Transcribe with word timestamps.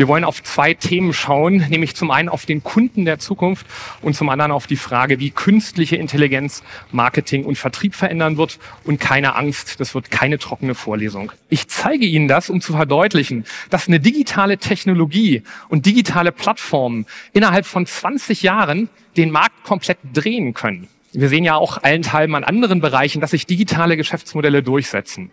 Wir 0.00 0.08
wollen 0.08 0.24
auf 0.24 0.42
zwei 0.42 0.72
Themen 0.72 1.12
schauen, 1.12 1.58
nämlich 1.68 1.94
zum 1.94 2.10
einen 2.10 2.30
auf 2.30 2.46
den 2.46 2.64
Kunden 2.64 3.04
der 3.04 3.18
Zukunft 3.18 3.66
und 4.00 4.16
zum 4.16 4.30
anderen 4.30 4.50
auf 4.50 4.66
die 4.66 4.76
Frage, 4.76 5.20
wie 5.20 5.30
künstliche 5.30 5.96
Intelligenz 5.96 6.62
Marketing 6.90 7.44
und 7.44 7.58
Vertrieb 7.58 7.94
verändern 7.94 8.38
wird. 8.38 8.58
Und 8.84 8.98
keine 8.98 9.34
Angst, 9.34 9.78
das 9.78 9.94
wird 9.94 10.10
keine 10.10 10.38
trockene 10.38 10.74
Vorlesung. 10.74 11.32
Ich 11.50 11.68
zeige 11.68 12.06
Ihnen 12.06 12.28
das, 12.28 12.48
um 12.48 12.62
zu 12.62 12.72
verdeutlichen, 12.72 13.44
dass 13.68 13.88
eine 13.88 14.00
digitale 14.00 14.56
Technologie 14.56 15.42
und 15.68 15.84
digitale 15.84 16.32
Plattformen 16.32 17.04
innerhalb 17.34 17.66
von 17.66 17.84
20 17.84 18.40
Jahren 18.40 18.88
den 19.18 19.30
Markt 19.30 19.64
komplett 19.64 19.98
drehen 20.14 20.54
können. 20.54 20.88
Wir 21.12 21.28
sehen 21.28 21.44
ja 21.44 21.56
auch 21.56 21.82
allenthalben 21.82 22.34
an 22.36 22.44
anderen 22.44 22.80
Bereichen, 22.80 23.20
dass 23.20 23.32
sich 23.32 23.44
digitale 23.44 23.98
Geschäftsmodelle 23.98 24.62
durchsetzen. 24.62 25.30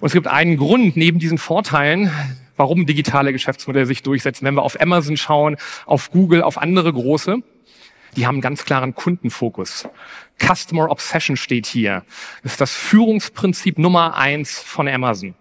Und 0.00 0.06
es 0.08 0.12
gibt 0.14 0.26
einen 0.26 0.56
Grund 0.56 0.96
neben 0.96 1.20
diesen 1.20 1.38
Vorteilen, 1.38 2.10
warum 2.58 2.84
digitale 2.84 3.32
Geschäftsmodelle 3.32 3.86
sich 3.86 4.02
durchsetzen. 4.02 4.44
Wenn 4.44 4.54
wir 4.54 4.62
auf 4.62 4.80
Amazon 4.80 5.16
schauen, 5.16 5.56
auf 5.86 6.10
Google, 6.10 6.42
auf 6.42 6.58
andere 6.58 6.92
große, 6.92 7.38
die 8.16 8.26
haben 8.26 8.36
einen 8.36 8.42
ganz 8.42 8.64
klaren 8.64 8.94
Kundenfokus. 8.94 9.88
Customer 10.38 10.90
Obsession 10.90 11.36
steht 11.36 11.66
hier. 11.66 12.04
Das 12.42 12.52
ist 12.52 12.60
das 12.60 12.74
Führungsprinzip 12.74 13.78
Nummer 13.78 14.16
eins 14.16 14.58
von 14.58 14.88
Amazon. 14.88 15.34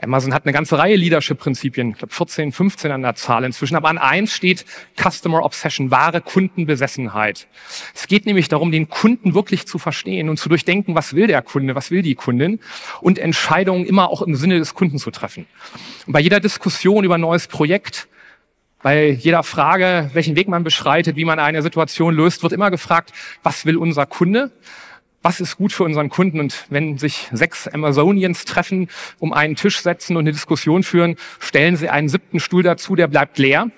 Amazon 0.00 0.32
hat 0.32 0.46
eine 0.46 0.52
ganze 0.54 0.78
Reihe 0.78 0.96
Leadership-Prinzipien, 0.96 1.90
ich 1.90 1.98
glaube 1.98 2.14
14, 2.14 2.50
15 2.50 2.90
an 2.90 3.02
der 3.02 3.14
Zahl 3.14 3.44
inzwischen, 3.44 3.76
aber 3.76 3.90
an 3.90 3.98
eins 3.98 4.32
steht 4.32 4.64
Customer 4.96 5.44
Obsession, 5.44 5.90
wahre 5.90 6.22
Kundenbesessenheit. 6.22 7.46
Es 7.94 8.06
geht 8.06 8.24
nämlich 8.24 8.48
darum, 8.48 8.72
den 8.72 8.88
Kunden 8.88 9.34
wirklich 9.34 9.66
zu 9.66 9.78
verstehen 9.78 10.30
und 10.30 10.38
zu 10.38 10.48
durchdenken, 10.48 10.94
was 10.94 11.14
will 11.14 11.26
der 11.26 11.42
Kunde, 11.42 11.74
was 11.74 11.90
will 11.90 12.00
die 12.00 12.14
Kundin 12.14 12.58
und 13.02 13.18
Entscheidungen 13.18 13.84
immer 13.84 14.08
auch 14.08 14.22
im 14.22 14.34
Sinne 14.34 14.58
des 14.58 14.74
Kunden 14.74 14.98
zu 14.98 15.10
treffen. 15.10 15.46
Und 16.06 16.14
bei 16.14 16.20
jeder 16.20 16.40
Diskussion 16.40 17.04
über 17.04 17.16
ein 17.16 17.20
neues 17.20 17.46
Projekt, 17.46 18.08
bei 18.82 19.10
jeder 19.10 19.42
Frage, 19.42 20.10
welchen 20.14 20.36
Weg 20.36 20.48
man 20.48 20.64
beschreitet, 20.64 21.16
wie 21.16 21.24
man 21.24 21.38
eine 21.38 21.62
Situation 21.62 22.14
löst, 22.14 22.42
wird 22.42 22.52
immer 22.52 22.70
gefragt, 22.70 23.12
was 23.42 23.66
will 23.66 23.76
unser 23.76 24.06
Kunde? 24.06 24.52
Was 25.22 25.40
ist 25.40 25.56
gut 25.56 25.72
für 25.72 25.84
unseren 25.84 26.08
Kunden. 26.08 26.40
Und 26.40 26.66
wenn 26.68 26.98
sich 26.98 27.28
sechs 27.32 27.68
Amazonians 27.68 28.44
treffen, 28.44 28.88
um 29.18 29.32
einen 29.32 29.56
Tisch 29.56 29.80
setzen 29.80 30.16
und 30.16 30.24
eine 30.24 30.32
Diskussion 30.32 30.82
führen, 30.82 31.16
stellen 31.38 31.76
sie 31.76 31.88
einen 31.88 32.08
siebten 32.08 32.40
Stuhl 32.40 32.62
dazu, 32.62 32.96
der 32.96 33.06
bleibt 33.06 33.38
leer. 33.38 33.70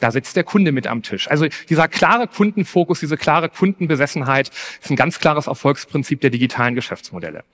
Da 0.00 0.10
sitzt 0.10 0.34
der 0.34 0.44
Kunde 0.44 0.72
mit 0.72 0.86
am 0.86 1.02
Tisch. 1.02 1.30
Also 1.30 1.46
dieser 1.68 1.86
klare 1.86 2.26
Kundenfokus, 2.26 3.00
diese 3.00 3.18
klare 3.18 3.50
Kundenbesessenheit 3.50 4.50
ist 4.80 4.90
ein 4.90 4.96
ganz 4.96 5.18
klares 5.18 5.46
Erfolgsprinzip 5.46 6.22
der 6.22 6.30
digitalen 6.30 6.74
Geschäftsmodelle. 6.74 7.44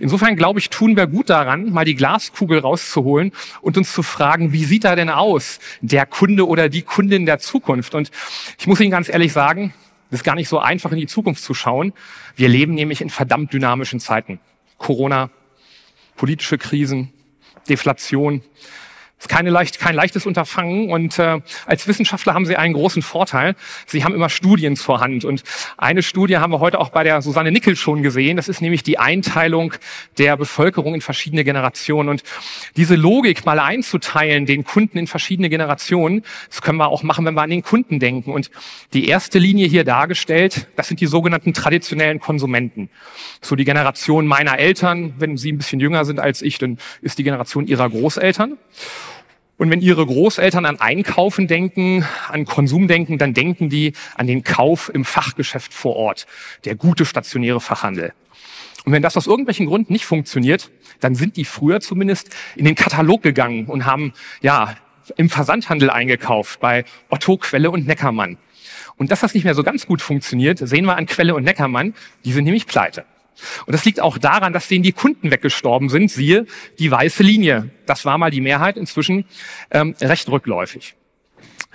Insofern 0.00 0.36
glaube 0.36 0.60
ich, 0.60 0.70
tun 0.70 0.96
wir 0.96 1.06
gut 1.06 1.28
daran, 1.28 1.70
mal 1.72 1.84
die 1.84 1.94
Glaskugel 1.94 2.60
rauszuholen 2.60 3.32
und 3.60 3.76
uns 3.76 3.92
zu 3.92 4.02
fragen, 4.02 4.52
wie 4.52 4.64
sieht 4.64 4.84
da 4.84 4.96
denn 4.96 5.10
aus 5.10 5.60
der 5.82 6.06
Kunde 6.06 6.46
oder 6.46 6.70
die 6.70 6.82
Kundin 6.82 7.26
der 7.26 7.38
Zukunft? 7.38 7.94
Und 7.94 8.10
ich 8.58 8.66
muss 8.66 8.80
Ihnen 8.80 8.90
ganz 8.90 9.10
ehrlich 9.10 9.34
sagen, 9.34 9.74
ist 10.10 10.24
gar 10.24 10.34
nicht 10.34 10.48
so 10.48 10.58
einfach 10.58 10.90
in 10.92 10.98
die 10.98 11.06
Zukunft 11.06 11.42
zu 11.42 11.54
schauen. 11.54 11.92
Wir 12.36 12.48
leben 12.48 12.74
nämlich 12.74 13.00
in 13.00 13.10
verdammt 13.10 13.52
dynamischen 13.52 14.00
Zeiten. 14.00 14.40
Corona, 14.78 15.30
politische 16.16 16.58
Krisen, 16.58 17.12
Deflation, 17.68 18.42
ist 19.20 19.28
keine 19.28 19.50
leicht, 19.50 19.78
kein 19.78 19.94
leichtes 19.94 20.24
Unterfangen 20.24 20.90
und 20.90 21.18
äh, 21.18 21.40
als 21.66 21.86
Wissenschaftler 21.86 22.32
haben 22.32 22.46
Sie 22.46 22.56
einen 22.56 22.72
großen 22.72 23.02
Vorteil. 23.02 23.54
Sie 23.86 24.02
haben 24.02 24.14
immer 24.14 24.30
Studien 24.30 24.76
zur 24.76 25.00
Hand 25.00 25.26
und 25.26 25.42
eine 25.76 26.02
Studie 26.02 26.38
haben 26.38 26.52
wir 26.52 26.60
heute 26.60 26.80
auch 26.80 26.88
bei 26.88 27.04
der 27.04 27.20
Susanne 27.20 27.52
Nickel 27.52 27.76
schon 27.76 28.02
gesehen. 28.02 28.38
Das 28.38 28.48
ist 28.48 28.62
nämlich 28.62 28.82
die 28.82 28.98
Einteilung 28.98 29.74
der 30.16 30.38
Bevölkerung 30.38 30.94
in 30.94 31.02
verschiedene 31.02 31.44
Generationen 31.44 32.08
und 32.08 32.22
diese 32.76 32.94
Logik 32.94 33.44
mal 33.44 33.58
einzuteilen, 33.58 34.46
den 34.46 34.64
Kunden 34.64 34.96
in 34.96 35.06
verschiedene 35.06 35.50
Generationen, 35.50 36.24
das 36.48 36.62
können 36.62 36.78
wir 36.78 36.88
auch 36.88 37.02
machen, 37.02 37.26
wenn 37.26 37.34
wir 37.34 37.42
an 37.42 37.50
den 37.50 37.62
Kunden 37.62 37.98
denken. 37.98 38.32
Und 38.32 38.50
die 38.94 39.06
erste 39.06 39.38
Linie 39.38 39.68
hier 39.68 39.84
dargestellt, 39.84 40.68
das 40.76 40.88
sind 40.88 41.00
die 41.00 41.06
sogenannten 41.06 41.52
traditionellen 41.52 42.20
Konsumenten. 42.20 42.88
So 43.42 43.54
die 43.54 43.66
Generation 43.66 44.26
meiner 44.26 44.58
Eltern, 44.58 45.12
wenn 45.18 45.36
sie 45.36 45.52
ein 45.52 45.58
bisschen 45.58 45.78
jünger 45.78 46.06
sind 46.06 46.20
als 46.20 46.40
ich, 46.40 46.56
dann 46.56 46.78
ist 47.02 47.18
die 47.18 47.24
Generation 47.24 47.66
ihrer 47.66 47.90
Großeltern. 47.90 48.56
Und 49.60 49.70
wenn 49.70 49.82
Ihre 49.82 50.06
Großeltern 50.06 50.64
an 50.64 50.80
Einkaufen 50.80 51.46
denken, 51.46 52.02
an 52.30 52.46
Konsum 52.46 52.88
denken, 52.88 53.18
dann 53.18 53.34
denken 53.34 53.68
die 53.68 53.92
an 54.14 54.26
den 54.26 54.42
Kauf 54.42 54.90
im 54.94 55.04
Fachgeschäft 55.04 55.74
vor 55.74 55.96
Ort, 55.96 56.26
der 56.64 56.76
gute 56.76 57.04
stationäre 57.04 57.60
Fachhandel. 57.60 58.14
Und 58.86 58.92
wenn 58.92 59.02
das 59.02 59.18
aus 59.18 59.26
irgendwelchen 59.26 59.66
Gründen 59.66 59.92
nicht 59.92 60.06
funktioniert, 60.06 60.70
dann 61.00 61.14
sind 61.14 61.36
die 61.36 61.44
früher 61.44 61.80
zumindest 61.80 62.34
in 62.56 62.64
den 62.64 62.74
Katalog 62.74 63.20
gegangen 63.20 63.66
und 63.66 63.84
haben 63.84 64.14
ja 64.40 64.76
im 65.18 65.28
Versandhandel 65.28 65.90
eingekauft 65.90 66.58
bei 66.60 66.86
Otto, 67.10 67.36
Quelle 67.36 67.70
und 67.70 67.86
Neckermann. 67.86 68.38
Und 68.96 69.10
dass 69.10 69.20
das 69.20 69.34
nicht 69.34 69.44
mehr 69.44 69.54
so 69.54 69.62
ganz 69.62 69.84
gut 69.84 70.00
funktioniert, 70.00 70.56
sehen 70.56 70.86
wir 70.86 70.96
an 70.96 71.04
Quelle 71.04 71.34
und 71.34 71.44
Neckermann. 71.44 71.92
Die 72.24 72.32
sind 72.32 72.44
nämlich 72.44 72.66
pleite. 72.66 73.04
Und 73.66 73.72
das 73.72 73.84
liegt 73.84 74.00
auch 74.00 74.18
daran, 74.18 74.52
dass 74.52 74.68
denen 74.68 74.82
die 74.82 74.92
Kunden 74.92 75.30
weggestorben 75.30 75.88
sind. 75.88 76.10
Siehe 76.10 76.46
die 76.78 76.90
weiße 76.90 77.22
Linie. 77.22 77.70
Das 77.86 78.04
war 78.04 78.18
mal 78.18 78.30
die 78.30 78.40
Mehrheit, 78.40 78.76
inzwischen 78.76 79.24
ähm, 79.70 79.94
recht 80.00 80.28
rückläufig. 80.28 80.94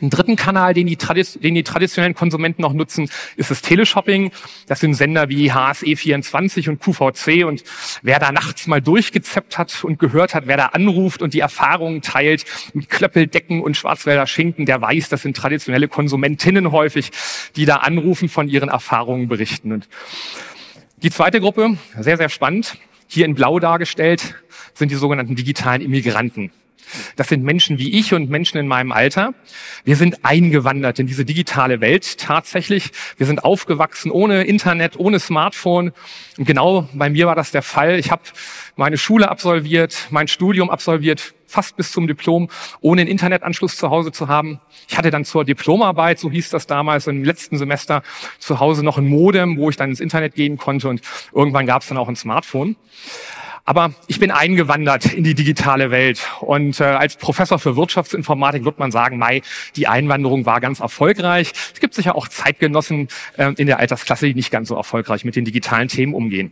Ein 0.01 0.09
dritten 0.09 0.35
Kanal, 0.35 0.73
den 0.73 0.87
die, 0.87 0.97
den 0.97 1.55
die 1.55 1.63
traditionellen 1.63 2.15
Konsumenten 2.15 2.61
noch 2.61 2.73
nutzen, 2.73 3.09
ist 3.37 3.49
das 3.49 3.61
Teleshopping. 3.61 4.31
Das 4.67 4.81
sind 4.81 4.93
Sender 4.93 5.29
wie 5.29 5.53
HSE24 5.53 6.67
und 6.67 6.81
QVC. 6.81 7.45
Und 7.45 7.63
wer 8.01 8.19
da 8.19 8.33
nachts 8.33 8.67
mal 8.67 8.81
durchgezeppt 8.81 9.57
hat 9.57 9.85
und 9.85 9.97
gehört 9.97 10.35
hat, 10.35 10.47
wer 10.47 10.57
da 10.57 10.65
anruft 10.67 11.21
und 11.21 11.33
die 11.33 11.39
Erfahrungen 11.39 12.01
teilt 12.01 12.43
mit 12.73 12.89
Klöppeldecken 12.89 13.61
und 13.61 13.77
Schwarzwälder 13.77 14.27
Schinken, 14.27 14.65
der 14.65 14.81
weiß, 14.81 15.07
das 15.07 15.21
sind 15.21 15.37
traditionelle 15.37 15.87
Konsumentinnen 15.87 16.73
häufig, 16.73 17.11
die 17.55 17.63
da 17.63 17.77
anrufen, 17.77 18.27
von 18.27 18.49
ihren 18.49 18.67
Erfahrungen 18.67 19.29
berichten. 19.29 19.71
Und 19.71 19.87
die 21.05 21.11
zweite 21.11 21.39
Gruppe, 21.39 21.77
sehr, 21.99 22.17
sehr 22.17 22.29
spannend, 22.29 22.79
hier 23.05 23.25
in 23.25 23.35
Blau 23.35 23.59
dargestellt, 23.59 24.33
sind 24.73 24.89
die 24.89 24.95
sogenannten 24.95 25.35
digitalen 25.35 25.83
Immigranten. 25.83 26.51
Das 27.15 27.27
sind 27.27 27.43
Menschen 27.43 27.77
wie 27.77 27.99
ich 27.99 28.15
und 28.15 28.31
Menschen 28.31 28.57
in 28.57 28.67
meinem 28.67 28.91
Alter. 28.91 29.35
Wir 29.83 29.97
sind 29.97 30.25
eingewandert 30.25 30.97
in 30.97 31.05
diese 31.05 31.23
digitale 31.23 31.79
Welt 31.79 32.17
tatsächlich. 32.17 32.89
Wir 33.17 33.27
sind 33.27 33.43
aufgewachsen 33.43 34.09
ohne 34.09 34.45
Internet, 34.45 34.97
ohne 34.97 35.19
Smartphone. 35.19 35.91
Und 36.39 36.45
genau 36.45 36.89
bei 36.91 37.11
mir 37.11 37.27
war 37.27 37.35
das 37.35 37.51
der 37.51 37.61
Fall. 37.61 37.99
Ich 37.99 38.09
habe 38.09 38.23
meine 38.75 38.97
Schule 38.97 39.29
absolviert, 39.29 40.07
mein 40.09 40.27
Studium 40.27 40.71
absolviert, 40.71 41.34
fast 41.47 41.77
bis 41.77 41.91
zum 41.91 42.07
Diplom, 42.07 42.49
ohne 42.81 43.01
einen 43.01 43.09
Internetanschluss 43.09 43.77
zu 43.77 43.89
Hause 43.89 44.11
zu 44.11 44.27
haben. 44.27 44.59
Ich 44.87 44.97
hatte 44.97 45.11
dann 45.11 45.25
zur 45.25 45.45
Diplomarbeit, 45.45 46.19
so 46.19 46.31
hieß 46.31 46.49
das 46.49 46.67
damals 46.67 47.07
im 47.07 47.23
letzten 47.23 47.57
Semester, 47.57 48.03
zu 48.39 48.59
Hause 48.59 48.83
noch 48.83 48.97
ein 48.97 49.07
Modem, 49.07 49.57
wo 49.57 49.69
ich 49.69 49.75
dann 49.75 49.89
ins 49.89 49.99
Internet 49.99 50.35
gehen 50.35 50.57
konnte 50.57 50.89
und 50.89 51.01
irgendwann 51.33 51.65
gab 51.65 51.81
es 51.81 51.87
dann 51.87 51.97
auch 51.97 52.09
ein 52.09 52.15
Smartphone. 52.15 52.75
Aber 53.67 53.93
ich 54.05 54.19
bin 54.19 54.29
eingewandert 54.29 55.11
in 55.11 55.23
die 55.23 55.33
digitale 55.33 55.89
Welt. 55.89 56.21
Und 56.39 56.79
äh, 56.79 56.83
als 56.83 57.15
Professor 57.15 57.57
für 57.57 57.75
Wirtschaftsinformatik 57.75 58.63
wird 58.63 58.77
man 58.77 58.91
sagen, 58.91 59.17
Mai, 59.17 59.41
die 59.75 59.87
Einwanderung 59.87 60.45
war 60.45 60.61
ganz 60.61 60.81
erfolgreich. 60.81 61.51
Es 61.73 61.79
gibt 61.79 61.95
sicher 61.95 62.15
auch 62.15 62.27
Zeitgenossen 62.27 63.07
äh, 63.37 63.53
in 63.57 63.65
der 63.65 63.79
Altersklasse, 63.79 64.27
die 64.27 64.35
nicht 64.35 64.51
ganz 64.51 64.69
so 64.69 64.75
erfolgreich 64.75 65.25
mit 65.25 65.35
den 65.35 65.45
digitalen 65.45 65.87
Themen 65.87 66.13
umgehen. 66.13 66.51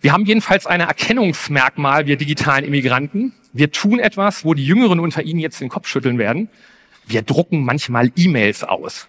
Wir 0.00 0.12
haben 0.12 0.24
jedenfalls 0.24 0.66
ein 0.66 0.80
Erkennungsmerkmal, 0.80 2.06
wir 2.06 2.16
digitalen 2.16 2.64
Immigranten. 2.64 3.34
Wir 3.52 3.70
tun 3.70 3.98
etwas, 3.98 4.44
wo 4.44 4.54
die 4.54 4.66
Jüngeren 4.66 5.00
unter 5.00 5.22
Ihnen 5.22 5.40
jetzt 5.40 5.60
den 5.60 5.68
Kopf 5.68 5.88
schütteln 5.88 6.18
werden. 6.18 6.48
Wir 7.06 7.22
drucken 7.22 7.64
manchmal 7.64 8.10
E-Mails 8.16 8.64
aus. 8.64 9.08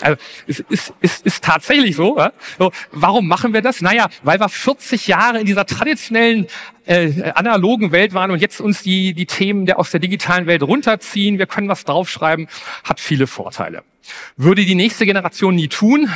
Also, 0.00 0.16
es 0.46 0.60
ist, 0.60 0.94
ist, 1.00 1.26
ist 1.26 1.44
tatsächlich 1.44 1.96
so, 1.96 2.20
so. 2.58 2.72
Warum 2.92 3.26
machen 3.28 3.52
wir 3.52 3.62
das? 3.62 3.80
Naja, 3.80 4.08
weil 4.22 4.38
wir 4.40 4.48
40 4.48 5.06
Jahre 5.06 5.40
in 5.40 5.46
dieser 5.46 5.66
traditionellen 5.66 6.46
äh, 6.86 7.30
analogen 7.34 7.92
Welt 7.92 8.14
waren 8.14 8.30
und 8.30 8.40
jetzt 8.40 8.60
uns 8.60 8.82
die, 8.82 9.12
die 9.12 9.26
Themen 9.26 9.66
der 9.66 9.78
aus 9.78 9.90
der 9.90 10.00
digitalen 10.00 10.46
Welt 10.46 10.62
runterziehen, 10.62 11.38
wir 11.38 11.46
können 11.46 11.68
was 11.68 11.84
draufschreiben, 11.84 12.48
hat 12.84 13.00
viele 13.00 13.26
Vorteile. 13.26 13.82
Würde 14.36 14.64
die 14.64 14.76
nächste 14.76 15.04
Generation 15.04 15.56
nie 15.56 15.68
tun, 15.68 16.08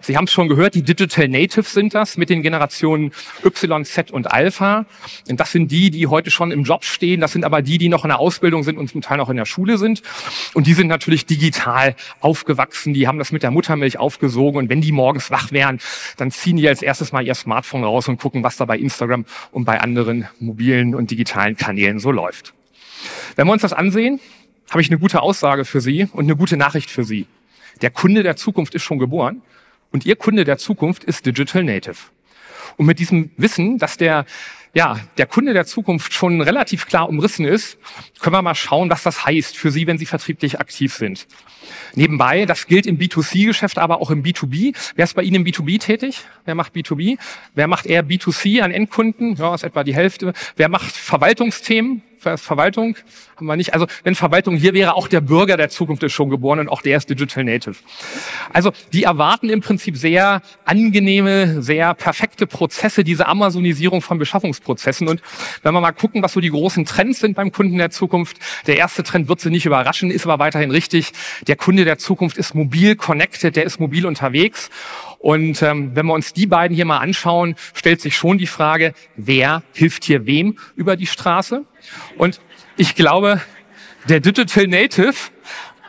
Sie 0.00 0.16
haben 0.16 0.24
es 0.24 0.32
schon 0.32 0.48
gehört, 0.48 0.74
die 0.74 0.82
Digital 0.82 1.28
Natives 1.28 1.72
sind 1.72 1.94
das 1.94 2.16
mit 2.16 2.30
den 2.30 2.42
Generationen 2.42 3.12
Y, 3.44 3.84
Z 3.84 4.10
und 4.10 4.30
Alpha. 4.30 4.86
Und 5.28 5.40
das 5.40 5.52
sind 5.52 5.70
die, 5.70 5.90
die 5.90 6.06
heute 6.06 6.30
schon 6.30 6.50
im 6.50 6.64
Job 6.64 6.84
stehen. 6.84 7.20
Das 7.20 7.32
sind 7.32 7.44
aber 7.44 7.62
die, 7.62 7.78
die 7.78 7.88
noch 7.88 8.04
in 8.04 8.08
der 8.08 8.18
Ausbildung 8.18 8.62
sind 8.62 8.78
und 8.78 8.88
zum 8.88 9.02
Teil 9.02 9.18
noch 9.18 9.28
in 9.28 9.36
der 9.36 9.44
Schule 9.44 9.76
sind. 9.78 10.02
Und 10.54 10.66
die 10.66 10.74
sind 10.74 10.86
natürlich 10.86 11.26
digital 11.26 11.94
aufgewachsen. 12.20 12.94
Die 12.94 13.06
haben 13.06 13.18
das 13.18 13.32
mit 13.32 13.42
der 13.42 13.50
Muttermilch 13.50 13.98
aufgesogen. 13.98 14.58
Und 14.58 14.70
wenn 14.70 14.80
die 14.80 14.92
morgens 14.92 15.30
wach 15.30 15.52
wären, 15.52 15.80
dann 16.16 16.30
ziehen 16.30 16.56
die 16.56 16.68
als 16.68 16.82
erstes 16.82 17.12
mal 17.12 17.26
ihr 17.26 17.34
Smartphone 17.34 17.84
raus 17.84 18.08
und 18.08 18.18
gucken, 18.18 18.42
was 18.42 18.56
da 18.56 18.64
bei 18.64 18.78
Instagram 18.78 19.24
und 19.52 19.64
bei 19.64 19.80
anderen 19.88 20.28
mobilen 20.38 20.94
und 20.94 21.10
digitalen 21.10 21.56
Kanälen 21.56 21.98
so 21.98 22.10
läuft. 22.10 22.54
Wenn 23.36 23.46
wir 23.46 23.52
uns 23.52 23.62
das 23.62 23.72
ansehen, 23.72 24.20
habe 24.70 24.82
ich 24.82 24.90
eine 24.90 24.98
gute 24.98 25.22
Aussage 25.22 25.64
für 25.64 25.80
Sie 25.80 26.08
und 26.12 26.24
eine 26.24 26.36
gute 26.36 26.56
Nachricht 26.56 26.90
für 26.90 27.04
Sie. 27.04 27.26
Der 27.80 27.90
Kunde 27.90 28.22
der 28.22 28.36
Zukunft 28.36 28.74
ist 28.74 28.82
schon 28.82 28.98
geboren 28.98 29.42
und 29.92 30.04
Ihr 30.04 30.16
Kunde 30.16 30.44
der 30.44 30.58
Zukunft 30.58 31.04
ist 31.04 31.24
Digital 31.24 31.64
Native. 31.64 31.96
Und 32.76 32.86
mit 32.86 32.98
diesem 32.98 33.30
Wissen, 33.36 33.78
dass 33.78 33.96
der, 33.96 34.26
ja, 34.74 35.00
der 35.16 35.26
Kunde 35.26 35.52
der 35.52 35.66
Zukunft 35.66 36.12
schon 36.12 36.40
relativ 36.40 36.86
klar 36.86 37.08
umrissen 37.08 37.44
ist, 37.44 37.78
können 38.20 38.34
wir 38.34 38.42
mal 38.42 38.54
schauen, 38.54 38.90
was 38.90 39.02
das 39.02 39.24
heißt 39.24 39.56
für 39.56 39.70
Sie, 39.70 39.86
wenn 39.86 39.98
Sie 39.98 40.06
vertrieblich 40.06 40.60
aktiv 40.60 40.94
sind. 40.94 41.26
Nebenbei, 41.94 42.46
das 42.46 42.66
gilt 42.66 42.86
im 42.86 42.98
B2C-Geschäft, 42.98 43.78
aber 43.78 44.00
auch 44.00 44.10
im 44.10 44.22
B2B. 44.22 44.74
Wer 44.94 45.04
ist 45.04 45.14
bei 45.14 45.22
Ihnen 45.22 45.36
im 45.36 45.44
B2B 45.44 45.80
tätig? 45.80 46.24
Wer 46.44 46.54
macht 46.54 46.74
B2B? 46.74 47.18
Wer 47.54 47.66
macht 47.66 47.86
eher 47.86 48.04
B2C 48.04 48.60
an 48.60 48.70
Endkunden? 48.70 49.36
Ja, 49.36 49.54
ist 49.54 49.64
etwa 49.64 49.84
die 49.84 49.94
Hälfte. 49.94 50.32
Wer 50.56 50.68
macht 50.68 50.92
Verwaltungsthemen? 50.92 52.02
Verwaltung 52.18 52.96
haben 53.36 53.46
wir 53.46 53.56
nicht. 53.56 53.74
Also 53.74 53.86
wenn 54.02 54.14
Verwaltung 54.14 54.56
hier 54.56 54.74
wäre, 54.74 54.94
auch 54.94 55.08
der 55.08 55.20
Bürger 55.20 55.56
der 55.56 55.68
Zukunft 55.68 56.02
ist 56.02 56.12
schon 56.12 56.30
geboren 56.30 56.58
und 56.58 56.68
auch 56.68 56.82
der 56.82 56.96
ist 56.96 57.08
Digital 57.08 57.44
Native. 57.44 57.76
Also 58.52 58.72
die 58.92 59.04
erwarten 59.04 59.48
im 59.48 59.60
Prinzip 59.60 59.96
sehr 59.96 60.42
angenehme, 60.64 61.62
sehr 61.62 61.94
perfekte 61.94 62.46
Prozesse, 62.46 63.04
diese 63.04 63.26
Amazonisierung 63.26 64.02
von 64.02 64.18
Beschaffungsprozessen. 64.18 65.08
Und 65.08 65.22
wenn 65.62 65.72
wir 65.72 65.80
mal 65.80 65.92
gucken, 65.92 66.22
was 66.22 66.32
so 66.32 66.40
die 66.40 66.50
großen 66.50 66.84
Trends 66.84 67.20
sind 67.20 67.34
beim 67.34 67.52
Kunden 67.52 67.78
der 67.78 67.90
Zukunft, 67.90 68.38
der 68.66 68.76
erste 68.76 69.02
Trend 69.02 69.28
wird 69.28 69.40
sie 69.40 69.50
nicht 69.50 69.66
überraschen, 69.66 70.10
ist 70.10 70.26
aber 70.26 70.38
weiterhin 70.38 70.70
richtig. 70.70 71.12
Der 71.46 71.56
Kunde 71.56 71.84
der 71.84 71.98
Zukunft 71.98 72.36
ist 72.36 72.54
mobil 72.54 72.96
connected, 72.96 73.56
der 73.56 73.64
ist 73.64 73.80
mobil 73.80 74.06
unterwegs. 74.06 74.70
Und 75.18 75.62
ähm, 75.62 75.90
wenn 75.94 76.06
wir 76.06 76.14
uns 76.14 76.32
die 76.32 76.46
beiden 76.46 76.74
hier 76.74 76.84
mal 76.84 76.98
anschauen, 76.98 77.56
stellt 77.74 78.00
sich 78.00 78.16
schon 78.16 78.38
die 78.38 78.46
Frage, 78.46 78.94
wer 79.16 79.62
hilft 79.74 80.04
hier 80.04 80.26
wem 80.26 80.58
über 80.76 80.96
die 80.96 81.06
Straße? 81.06 81.64
Und 82.16 82.40
ich 82.76 82.94
glaube, 82.94 83.40
der 84.08 84.20
Digital 84.20 84.68
Native 84.68 85.14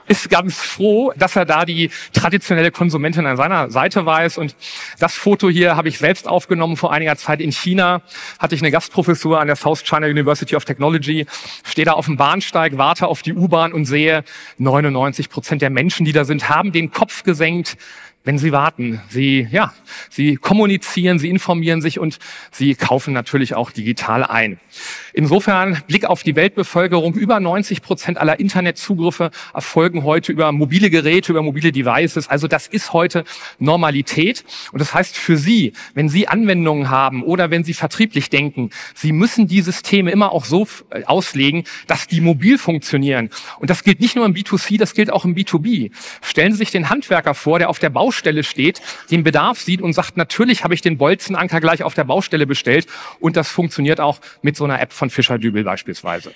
ist 0.09 0.29
ganz 0.31 0.57
froh, 0.57 1.13
dass 1.15 1.35
er 1.35 1.45
da 1.45 1.65
die 1.65 1.91
traditionelle 2.13 2.71
Konsumentin 2.71 3.27
an 3.27 3.37
seiner 3.37 3.69
Seite 3.69 4.07
weiß. 4.07 4.39
Und 4.39 4.55
das 4.97 5.13
Foto 5.13 5.49
hier 5.49 5.75
habe 5.75 5.87
ich 5.87 5.99
selbst 5.99 6.27
aufgenommen 6.27 6.77
vor 6.77 6.91
einiger 6.91 7.15
Zeit 7.15 7.39
in 7.39 7.51
China. 7.51 8.01
Hatte 8.39 8.55
ich 8.55 8.61
eine 8.61 8.71
Gastprofessur 8.71 9.39
an 9.39 9.45
der 9.45 9.55
South 9.55 9.83
China 9.83 10.07
University 10.07 10.55
of 10.55 10.65
Technology. 10.65 11.27
Stehe 11.63 11.85
da 11.85 11.93
auf 11.93 12.07
dem 12.07 12.17
Bahnsteig, 12.17 12.77
warte 12.77 13.07
auf 13.07 13.21
die 13.21 13.33
U-Bahn 13.33 13.71
und 13.71 13.85
sehe, 13.85 14.23
99 14.57 15.29
Prozent 15.29 15.61
der 15.61 15.69
Menschen, 15.69 16.05
die 16.05 16.11
da 16.11 16.25
sind, 16.25 16.49
haben 16.49 16.71
den 16.71 16.89
Kopf 16.89 17.23
gesenkt, 17.23 17.77
wenn 18.25 18.37
sie 18.37 18.51
warten. 18.51 19.01
Sie, 19.09 19.47
ja, 19.49 19.73
sie 20.09 20.35
kommunizieren, 20.35 21.19
sie 21.19 21.29
informieren 21.29 21.81
sich 21.81 21.99
und 21.99 22.19
sie 22.51 22.75
kaufen 22.75 23.11
natürlich 23.11 23.55
auch 23.55 23.71
digital 23.71 24.23
ein. 24.23 24.59
Insofern 25.13 25.81
Blick 25.87 26.05
auf 26.05 26.21
die 26.23 26.35
Weltbevölkerung. 26.35 27.15
Über 27.15 27.39
90 27.39 27.81
Prozent 27.81 28.17
aller 28.17 28.39
Internetzugriffe 28.39 29.31
erfolgen 29.53 30.03
heute 30.03 30.31
über 30.31 30.51
mobile 30.51 30.89
Geräte, 30.89 31.31
über 31.31 31.41
mobile 31.41 31.71
Devices. 31.71 32.27
Also 32.27 32.47
das 32.47 32.67
ist 32.67 32.93
heute 32.93 33.23
Normalität. 33.57 34.43
Und 34.71 34.79
das 34.79 34.93
heißt 34.93 35.17
für 35.17 35.37
Sie, 35.37 35.73
wenn 35.93 36.09
Sie 36.09 36.27
Anwendungen 36.27 36.89
haben 36.89 37.23
oder 37.23 37.49
wenn 37.49 37.63
Sie 37.63 37.73
vertrieblich 37.73 38.29
denken, 38.29 38.69
Sie 38.93 39.11
müssen 39.11 39.47
die 39.47 39.61
Systeme 39.61 40.11
immer 40.11 40.33
auch 40.33 40.45
so 40.45 40.67
äh, 40.91 41.03
auslegen, 41.05 41.63
dass 41.87 42.07
die 42.07 42.21
mobil 42.21 42.57
funktionieren. 42.57 43.29
Und 43.59 43.69
das 43.69 43.83
gilt 43.83 44.01
nicht 44.01 44.15
nur 44.15 44.25
im 44.25 44.33
B2C, 44.33 44.77
das 44.77 44.93
gilt 44.93 45.11
auch 45.11 45.25
im 45.25 45.35
B2B. 45.35 45.91
Stellen 46.21 46.51
Sie 46.51 46.59
sich 46.59 46.71
den 46.71 46.89
Handwerker 46.89 47.33
vor, 47.33 47.57
der 47.57 47.69
auf 47.69 47.79
der 47.79 47.89
Baustelle 47.89 48.18
steht, 48.43 48.81
den 49.11 49.23
Bedarf 49.23 49.59
sieht 49.59 49.81
und 49.81 49.93
sagt, 49.93 50.17
natürlich 50.17 50.63
habe 50.63 50.73
ich 50.73 50.81
den 50.81 50.97
Bolzenanker 50.97 51.59
gleich 51.59 51.83
auf 51.83 51.93
der 51.93 52.03
Baustelle 52.03 52.45
bestellt. 52.45 52.87
Und 53.19 53.37
das 53.37 53.49
funktioniert 53.49 53.99
auch 53.99 54.19
mit 54.41 54.55
so 54.55 54.65
einer 54.65 54.81
App 54.81 54.93
von 54.93 55.09
Fischer-Dübel 55.09 55.63
beispielsweise. 55.63 56.33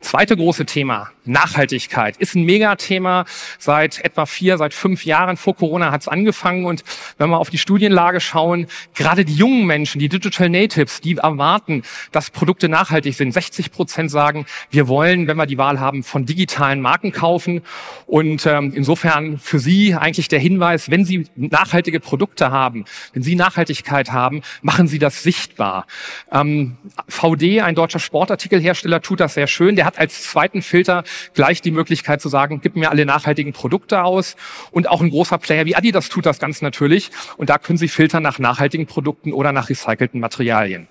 Zweite 0.00 0.36
große 0.36 0.66
Thema, 0.66 1.10
Nachhaltigkeit, 1.24 2.16
ist 2.16 2.34
ein 2.34 2.44
Megathema 2.44 3.24
seit 3.58 4.04
etwa 4.04 4.26
vier, 4.26 4.58
seit 4.58 4.74
fünf 4.74 5.04
Jahren. 5.04 5.36
Vor 5.36 5.54
Corona 5.56 5.92
hat 5.92 6.02
es 6.02 6.08
angefangen 6.08 6.64
und 6.64 6.82
wenn 7.18 7.30
wir 7.30 7.38
auf 7.38 7.50
die 7.50 7.58
Studienlage 7.58 8.20
schauen, 8.20 8.66
gerade 8.94 9.24
die 9.24 9.34
jungen 9.34 9.66
Menschen, 9.66 9.98
die 9.98 10.08
Digital 10.08 10.48
Natives, 10.48 11.00
die 11.00 11.16
erwarten, 11.16 11.82
dass 12.12 12.30
Produkte 12.30 12.68
nachhaltig 12.68 13.14
sind. 13.14 13.32
60 13.32 13.70
Prozent 13.70 14.10
sagen, 14.10 14.46
wir 14.70 14.88
wollen, 14.88 15.26
wenn 15.26 15.36
wir 15.36 15.46
die 15.46 15.58
Wahl 15.58 15.78
haben, 15.78 16.02
von 16.02 16.26
digitalen 16.26 16.80
Marken 16.80 17.12
kaufen. 17.12 17.62
Und 18.06 18.46
ähm, 18.46 18.72
insofern 18.74 19.38
für 19.38 19.58
Sie 19.58 19.94
eigentlich 19.94 20.28
der 20.28 20.40
Hinweis, 20.40 20.90
wenn 20.90 21.04
Sie 21.04 21.26
nachhaltige 21.36 22.00
Produkte 22.00 22.50
haben, 22.50 22.84
wenn 23.12 23.22
Sie 23.22 23.36
Nachhaltigkeit 23.36 24.12
haben, 24.12 24.42
machen 24.62 24.88
Sie 24.88 24.98
das 24.98 25.22
sichtbar. 25.22 25.86
Ähm, 26.32 26.76
VD, 27.08 27.60
ein 27.60 27.74
deutscher 27.74 27.98
Sportartikelhersteller, 27.98 29.02
tut 29.02 29.20
das 29.20 29.34
sehr 29.34 29.46
schön 29.46 29.59
schön. 29.60 29.76
Der 29.76 29.84
hat 29.84 29.98
als 29.98 30.22
zweiten 30.22 30.62
Filter 30.62 31.04
gleich 31.34 31.60
die 31.60 31.70
Möglichkeit 31.70 32.22
zu 32.22 32.30
sagen, 32.30 32.60
gib 32.62 32.76
mir 32.76 32.90
alle 32.90 33.04
nachhaltigen 33.04 33.52
Produkte 33.52 34.04
aus. 34.04 34.36
Und 34.70 34.88
auch 34.88 35.02
ein 35.02 35.10
großer 35.10 35.36
Player 35.36 35.66
wie 35.66 35.76
Adidas 35.76 36.08
tut 36.08 36.24
das 36.24 36.38
ganz 36.38 36.62
natürlich. 36.62 37.10
Und 37.36 37.50
da 37.50 37.58
können 37.58 37.76
Sie 37.76 37.88
filtern 37.88 38.22
nach 38.22 38.38
nachhaltigen 38.38 38.86
Produkten 38.86 39.34
oder 39.34 39.52
nach 39.52 39.68
recycelten 39.68 40.18
Materialien. 40.18 40.88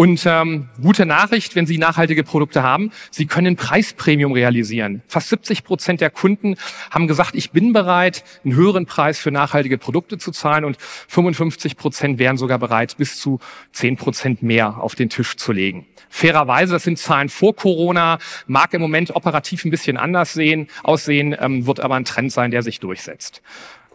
Und 0.00 0.24
ähm, 0.26 0.68
gute 0.80 1.06
Nachricht, 1.06 1.56
wenn 1.56 1.66
Sie 1.66 1.76
nachhaltige 1.76 2.22
Produkte 2.22 2.62
haben, 2.62 2.92
Sie 3.10 3.26
können 3.26 3.56
Preispremium 3.56 4.30
realisieren. 4.30 5.02
Fast 5.08 5.28
70 5.28 5.64
Prozent 5.64 6.00
der 6.00 6.10
Kunden 6.10 6.54
haben 6.92 7.08
gesagt, 7.08 7.34
ich 7.34 7.50
bin 7.50 7.72
bereit, 7.72 8.22
einen 8.44 8.54
höheren 8.54 8.86
Preis 8.86 9.18
für 9.18 9.32
nachhaltige 9.32 9.76
Produkte 9.76 10.16
zu 10.16 10.30
zahlen 10.30 10.64
und 10.64 10.76
55 10.80 11.76
Prozent 11.76 12.20
wären 12.20 12.36
sogar 12.36 12.60
bereit, 12.60 12.96
bis 12.96 13.18
zu 13.18 13.40
10 13.72 13.96
Prozent 13.96 14.40
mehr 14.40 14.80
auf 14.80 14.94
den 14.94 15.10
Tisch 15.10 15.36
zu 15.36 15.50
legen. 15.50 15.84
Fairerweise, 16.08 16.74
das 16.74 16.84
sind 16.84 17.00
Zahlen 17.00 17.28
vor 17.28 17.56
Corona, 17.56 18.18
mag 18.46 18.72
im 18.74 18.80
Moment 18.80 19.16
operativ 19.16 19.64
ein 19.64 19.72
bisschen 19.72 19.96
anders 19.96 20.32
sehen, 20.32 20.68
aussehen, 20.84 21.34
ähm, 21.40 21.66
wird 21.66 21.80
aber 21.80 21.96
ein 21.96 22.04
Trend 22.04 22.30
sein, 22.30 22.52
der 22.52 22.62
sich 22.62 22.78
durchsetzt. 22.78 23.42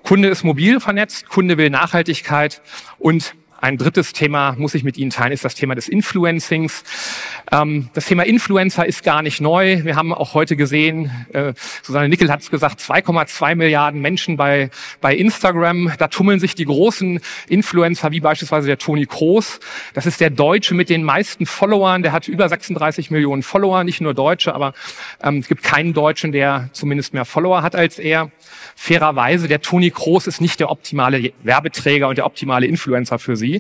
Kunde 0.03 0.27
ist 0.27 0.43
mobil 0.43 0.81
vernetzt, 0.81 1.29
Kunde 1.29 1.57
will 1.57 1.69
Nachhaltigkeit 1.69 2.61
und 2.99 3.35
ein 3.63 3.77
drittes 3.77 4.11
Thema 4.11 4.55
muss 4.57 4.75
ich 4.75 4.83
mit 4.83 4.97
Ihnen 4.97 5.09
teilen, 5.09 5.31
ist 5.31 5.45
das 5.45 5.55
Thema 5.55 5.73
des 5.73 5.87
Influencings. 5.87 6.83
Ähm, 7.49 7.87
das 7.93 8.07
Thema 8.07 8.23
Influencer 8.23 8.85
ist 8.85 9.03
gar 9.03 9.21
nicht 9.21 9.39
neu. 9.39 9.85
Wir 9.85 9.95
haben 9.95 10.13
auch 10.13 10.33
heute 10.33 10.57
gesehen, 10.57 11.09
äh, 11.31 11.53
Susanne 11.81 12.09
Nickel 12.09 12.29
hat 12.29 12.41
es 12.41 12.51
gesagt, 12.51 12.81
2,2 12.81 13.55
Milliarden 13.55 14.01
Menschen 14.01 14.35
bei, 14.35 14.69
bei 14.99 15.15
Instagram. 15.15 15.93
Da 15.97 16.09
tummeln 16.09 16.41
sich 16.41 16.55
die 16.55 16.65
großen 16.65 17.21
Influencer, 17.47 18.11
wie 18.11 18.19
beispielsweise 18.19 18.67
der 18.67 18.77
Toni 18.79 19.05
Kroos. 19.05 19.61
Das 19.93 20.05
ist 20.05 20.19
der 20.19 20.29
Deutsche 20.29 20.73
mit 20.73 20.89
den 20.89 21.05
meisten 21.05 21.45
Followern. 21.45 22.03
Der 22.03 22.11
hat 22.11 22.27
über 22.27 22.49
36 22.49 23.11
Millionen 23.11 23.43
Follower, 23.43 23.85
nicht 23.85 24.01
nur 24.01 24.13
Deutsche, 24.13 24.53
aber 24.53 24.73
ähm, 25.23 25.37
es 25.37 25.47
gibt 25.47 25.63
keinen 25.63 25.93
Deutschen, 25.93 26.33
der 26.33 26.67
zumindest 26.73 27.13
mehr 27.13 27.23
Follower 27.23 27.61
hat 27.61 27.77
als 27.77 27.97
er. 27.97 28.29
Fairerweise, 28.75 29.47
der 29.47 29.61
Toni 29.61 29.89
Kroos 29.89 30.27
ist 30.27 30.41
nicht 30.41 30.59
der 30.59 30.69
optimale 30.69 31.31
Werbeträger 31.43 32.09
und 32.09 32.17
der 32.17 32.25
optimale 32.25 32.65
Influencer 32.65 33.19
für 33.19 33.37
Sie. 33.37 33.52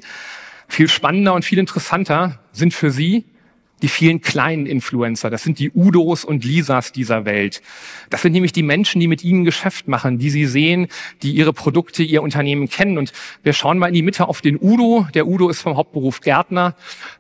Viel 0.67 0.87
spannender 0.87 1.33
und 1.33 1.45
viel 1.45 1.59
interessanter 1.59 2.39
sind 2.51 2.73
für 2.73 2.91
Sie 2.91 3.25
die 3.83 3.89
vielen 3.89 4.21
kleinen 4.21 4.65
Influencer. 4.65 5.29
Das 5.29 5.43
sind 5.43 5.59
die 5.59 5.69
Udos 5.69 6.23
und 6.23 6.45
Lisas 6.45 6.93
dieser 6.93 7.25
Welt. 7.25 7.61
Das 8.09 8.21
sind 8.21 8.31
nämlich 8.31 8.53
die 8.53 8.63
Menschen, 8.63 9.01
die 9.01 9.09
mit 9.09 9.25
ihnen 9.25 9.43
Geschäft 9.43 9.89
machen, 9.89 10.17
die 10.19 10.29
sie 10.29 10.45
sehen, 10.45 10.87
die 11.21 11.33
ihre 11.33 11.51
Produkte, 11.51 12.01
ihr 12.01 12.23
Unternehmen 12.23 12.69
kennen. 12.69 12.97
Und 12.97 13.11
wir 13.43 13.51
schauen 13.51 13.77
mal 13.77 13.87
in 13.87 13.93
die 13.93 14.01
Mitte 14.01 14.29
auf 14.29 14.39
den 14.39 14.57
Udo. 14.59 15.05
Der 15.13 15.27
Udo 15.27 15.49
ist 15.49 15.61
vom 15.61 15.75
Hauptberuf 15.75 16.21
Gärtner. 16.21 16.75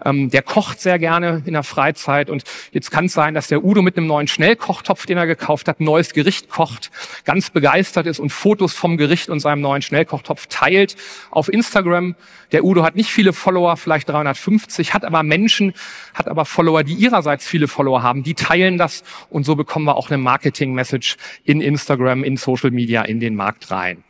Ähm, 0.05 0.29
der 0.29 0.41
kocht 0.41 0.79
sehr 0.79 0.99
gerne 0.99 1.43
in 1.45 1.51
der 1.51 1.63
Freizeit. 1.63 2.29
Und 2.29 2.43
jetzt 2.71 2.91
kann 2.91 3.05
es 3.05 3.13
sein, 3.13 3.33
dass 3.33 3.49
der 3.49 3.65
Udo 3.65 3.81
mit 3.81 3.97
einem 3.97 4.07
neuen 4.07 4.29
Schnellkochtopf, 4.29 5.05
den 5.05 5.17
er 5.17 5.27
gekauft 5.27 5.67
hat, 5.67 5.81
ein 5.81 5.83
neues 5.83 6.13
Gericht 6.13 6.47
kocht, 6.47 6.91
ganz 7.25 7.49
begeistert 7.49 8.07
ist 8.07 8.19
und 8.19 8.29
Fotos 8.29 8.73
vom 8.73 8.95
Gericht 8.95 9.27
und 9.27 9.41
seinem 9.41 9.59
neuen 9.59 9.81
Schnellkochtopf 9.81 10.47
teilt 10.47 10.95
auf 11.29 11.51
Instagram. 11.51 12.15
Der 12.53 12.63
Udo 12.63 12.83
hat 12.83 12.95
nicht 12.95 13.09
viele 13.09 13.33
Follower, 13.33 13.75
vielleicht 13.75 14.07
350, 14.07 14.93
hat 14.93 15.03
aber 15.03 15.23
Menschen, 15.23 15.73
hat 16.13 16.29
aber 16.29 16.45
Follower, 16.53 16.83
die 16.83 16.93
ihrerseits 16.93 17.45
viele 17.45 17.67
Follower 17.67 18.03
haben, 18.03 18.23
die 18.23 18.35
teilen 18.35 18.77
das 18.77 19.03
und 19.29 19.43
so 19.43 19.55
bekommen 19.55 19.85
wir 19.85 19.97
auch 19.97 20.09
eine 20.09 20.19
Marketing-Message 20.19 21.17
in 21.43 21.61
Instagram, 21.61 22.23
in 22.23 22.37
Social 22.37 22.71
Media, 22.71 23.01
in 23.01 23.19
den 23.19 23.35
Markt 23.35 23.71
rein. 23.71 24.03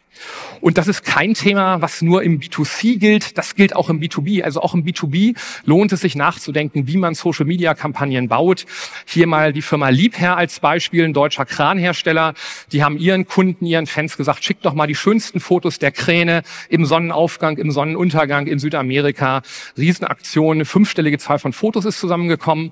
Und 0.61 0.77
das 0.77 0.87
ist 0.87 1.03
kein 1.03 1.33
Thema, 1.33 1.81
was 1.81 2.01
nur 2.01 2.23
im 2.23 2.39
B2C 2.39 2.97
gilt, 2.97 3.37
das 3.37 3.55
gilt 3.55 3.75
auch 3.75 3.89
im 3.89 3.99
B2B. 3.99 4.43
Also 4.43 4.61
auch 4.61 4.73
im 4.73 4.85
B2B 4.85 5.35
lohnt 5.65 5.91
es 5.91 6.01
sich 6.01 6.15
nachzudenken, 6.15 6.87
wie 6.87 6.97
man 6.97 7.15
Social-Media-Kampagnen 7.15 8.29
baut. 8.29 8.65
Hier 9.05 9.27
mal 9.27 9.51
die 9.51 9.61
Firma 9.61 9.89
Liebherr 9.89 10.37
als 10.37 10.59
Beispiel, 10.59 11.03
ein 11.03 11.13
deutscher 11.13 11.45
Kranhersteller. 11.45 12.33
Die 12.71 12.83
haben 12.83 12.97
ihren 12.97 13.27
Kunden, 13.27 13.65
ihren 13.65 13.87
Fans 13.87 14.15
gesagt, 14.15 14.43
schickt 14.43 14.65
doch 14.65 14.73
mal 14.73 14.87
die 14.87 14.95
schönsten 14.95 15.39
Fotos 15.39 15.79
der 15.79 15.91
Kräne 15.91 16.43
im 16.69 16.85
Sonnenaufgang, 16.85 17.57
im 17.57 17.71
Sonnenuntergang 17.71 18.47
in 18.47 18.59
Südamerika. 18.59 19.41
Riesenaktion, 19.77 20.63
fünfstellige 20.63 21.17
Zahl 21.17 21.39
von 21.39 21.51
Fotos 21.51 21.85
ist 21.85 21.99
zusammengekommen. 21.99 22.71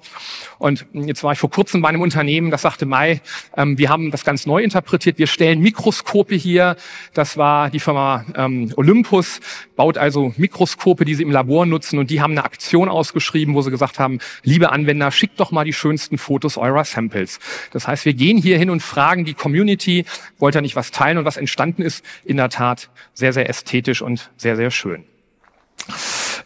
Und 0.59 0.85
jetzt 0.93 1.23
war 1.23 1.33
ich 1.33 1.39
vor 1.39 1.49
kurzem 1.49 1.81
bei 1.81 1.89
einem 1.89 2.01
Unternehmen, 2.01 2.51
das 2.51 2.61
sagte, 2.61 2.85
Mai, 2.85 3.21
ähm, 3.57 3.77
wir 3.77 3.89
haben 3.89 4.11
das 4.11 4.23
ganz 4.23 4.45
neu 4.45 4.63
interpretiert. 4.63 5.17
Wir 5.17 5.27
stellen 5.27 5.59
Mikroskope 5.59 6.35
hier. 6.35 6.77
Das 7.13 7.30
war 7.37 7.69
die 7.69 7.79
Firma 7.79 8.25
ähm, 8.35 8.73
Olympus, 8.75 9.39
baut 9.75 9.97
also 9.97 10.33
Mikroskope, 10.37 11.05
die 11.05 11.15
sie 11.15 11.23
im 11.23 11.31
Labor 11.31 11.65
nutzen. 11.65 11.99
Und 11.99 12.09
die 12.09 12.21
haben 12.21 12.31
eine 12.31 12.43
Aktion 12.43 12.89
ausgeschrieben, 12.89 13.55
wo 13.55 13.61
sie 13.61 13.71
gesagt 13.71 13.99
haben, 13.99 14.19
liebe 14.43 14.71
Anwender, 14.71 15.11
schickt 15.11 15.39
doch 15.39 15.51
mal 15.51 15.65
die 15.65 15.73
schönsten 15.73 16.17
Fotos 16.17 16.57
eurer 16.57 16.83
Samples. 16.83 17.39
Das 17.71 17.87
heißt, 17.87 18.05
wir 18.05 18.13
gehen 18.13 18.37
hier 18.37 18.57
hin 18.57 18.69
und 18.69 18.81
fragen 18.81 19.25
die 19.25 19.33
Community, 19.33 20.05
wollt 20.39 20.55
ihr 20.55 20.61
nicht 20.61 20.75
was 20.75 20.91
teilen? 20.91 21.17
Und 21.17 21.25
was 21.25 21.37
entstanden 21.37 21.81
ist, 21.81 22.03
in 22.23 22.37
der 22.37 22.49
Tat 22.49 22.89
sehr, 23.13 23.33
sehr 23.33 23.49
ästhetisch 23.49 24.01
und 24.01 24.31
sehr, 24.37 24.55
sehr 24.55 24.71
schön. 24.71 25.05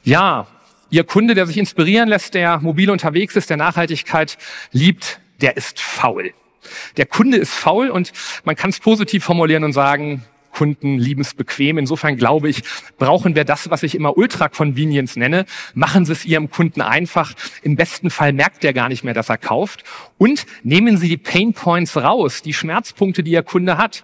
Ja, 0.04 0.48
Ihr 0.92 1.04
Kunde, 1.04 1.34
der 1.34 1.48
sich 1.48 1.58
inspirieren 1.58 2.08
lässt, 2.08 2.36
der 2.36 2.60
mobil 2.60 2.90
unterwegs 2.90 3.36
ist, 3.36 3.50
der 3.50 3.58
Nachhaltigkeit 3.58 4.38
liebt, 4.72 5.20
der 5.42 5.58
ist 5.58 5.82
faul. 5.82 6.34
Der 6.98 7.06
Kunde 7.06 7.38
ist 7.38 7.54
faul 7.54 7.90
und 7.90 8.12
man 8.44 8.56
kann 8.56 8.70
es 8.70 8.80
positiv 8.80 9.24
formulieren 9.24 9.64
und 9.64 9.74
sagen, 9.74 10.24
Kunden 10.56 10.98
lieben 10.98 11.22
es 11.22 11.34
bequem. 11.34 11.78
Insofern 11.78 12.16
glaube 12.16 12.48
ich, 12.50 12.64
brauchen 12.98 13.36
wir 13.36 13.44
das, 13.44 13.70
was 13.70 13.84
ich 13.84 13.94
immer 13.94 14.18
Ultra 14.18 14.48
Convenience 14.48 15.18
nenne. 15.18 15.46
Machen 15.74 16.06
Sie 16.06 16.14
es 16.14 16.26
Ihrem 16.26 16.50
Kunden 16.50 16.82
einfach. 16.82 17.34
Im 17.62 17.76
besten 17.76 18.10
Fall 18.10 18.32
merkt 18.32 18.64
er 18.64 18.72
gar 18.72 18.88
nicht 18.88 19.04
mehr, 19.04 19.14
dass 19.14 19.30
er 19.30 19.38
kauft. 19.38 19.84
Und 20.18 20.46
nehmen 20.64 20.98
Sie 20.98 21.10
die 21.10 21.18
Pain 21.18 21.54
Points 21.54 21.98
raus, 21.98 22.42
die 22.42 22.54
Schmerzpunkte, 22.54 23.22
die 23.22 23.32
Ihr 23.32 23.44
Kunde 23.44 23.78
hat. 23.78 24.04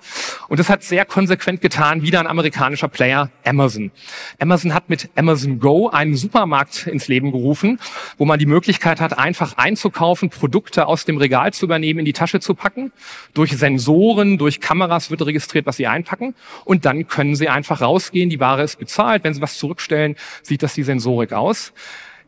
Und 0.49 0.59
das 0.59 0.69
hat 0.69 0.83
sehr 0.83 1.05
konsequent 1.05 1.61
getan, 1.61 2.01
wieder 2.01 2.19
ein 2.19 2.27
amerikanischer 2.27 2.89
Player, 2.89 3.31
Amazon. 3.45 3.91
Amazon 4.39 4.73
hat 4.73 4.89
mit 4.89 5.09
Amazon 5.15 5.59
Go 5.59 5.87
einen 5.87 6.15
Supermarkt 6.15 6.85
ins 6.87 7.07
Leben 7.07 7.31
gerufen, 7.31 7.79
wo 8.17 8.25
man 8.25 8.39
die 8.39 8.45
Möglichkeit 8.45 8.99
hat, 8.99 9.17
einfach 9.17 9.55
einzukaufen, 9.55 10.29
Produkte 10.29 10.87
aus 10.87 11.05
dem 11.05 11.15
Regal 11.17 11.53
zu 11.53 11.65
übernehmen, 11.65 11.99
in 11.99 12.05
die 12.05 12.13
Tasche 12.13 12.41
zu 12.41 12.55
packen. 12.55 12.91
Durch 13.33 13.55
Sensoren, 13.57 14.37
durch 14.37 14.59
Kameras 14.59 15.09
wird 15.11 15.25
registriert, 15.25 15.65
was 15.65 15.77
Sie 15.77 15.87
einpacken 15.87 16.35
und 16.65 16.85
dann 16.85 17.07
können 17.07 17.35
Sie 17.35 17.49
einfach 17.49 17.81
rausgehen, 17.81 18.29
die 18.29 18.39
Ware 18.39 18.63
ist 18.63 18.79
bezahlt, 18.79 19.23
wenn 19.23 19.33
Sie 19.33 19.41
was 19.41 19.57
zurückstellen, 19.57 20.15
sieht 20.43 20.63
das 20.63 20.73
die 20.73 20.83
Sensorik 20.83 21.33
aus. 21.33 21.73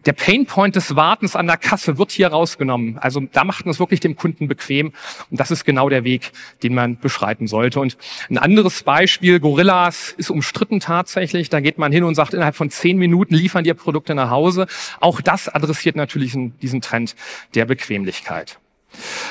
Der 0.06 0.14
Painpoint 0.14 0.76
des 0.76 0.98
Wartens 0.98 1.36
an 1.36 1.48
der 1.48 1.56
Kasse 1.56 1.98
wird 1.98 2.12
hier 2.12 2.28
rausgenommen. 2.28 2.98
Also 2.98 3.22
da 3.32 3.46
macht 3.46 3.66
man 3.66 3.72
es 3.72 3.80
wirklich 3.80 4.02
dem 4.02 4.18
Kunden 4.18 4.50
bequem. 4.50 4.92
Und 5.32 5.40
das 5.40 5.50
ist 5.50 5.64
genau 5.64 5.88
der 5.88 6.04
Weg, 6.04 6.32
den 6.62 6.74
man 6.74 7.00
beschreiten 7.00 7.48
sollte. 7.48 7.80
Und 7.80 7.98
ein 8.30 8.38
anderes 8.38 8.84
Beispiel, 8.84 9.40
Gorillas 9.40 10.14
ist 10.18 10.30
umstritten 10.30 10.82
tatsächlich. 10.82 11.50
Da 11.50 11.62
geht 11.62 11.78
man 11.78 11.94
hin 11.94 12.04
und 12.04 12.16
sagt, 12.16 12.34
innerhalb 12.34 12.56
von 12.56 12.70
zehn 12.70 12.98
Minuten 12.98 13.34
liefern 13.34 13.64
dir 13.64 13.76
Produkte 13.76 14.14
nach 14.14 14.30
Hause. 14.30 14.68
Auch 15.00 15.22
das 15.22 15.48
adressiert 15.48 15.96
natürlich 15.96 16.36
diesen 16.62 16.82
Trend 16.82 17.16
der 17.56 17.66
Bequemlichkeit. 17.66 18.60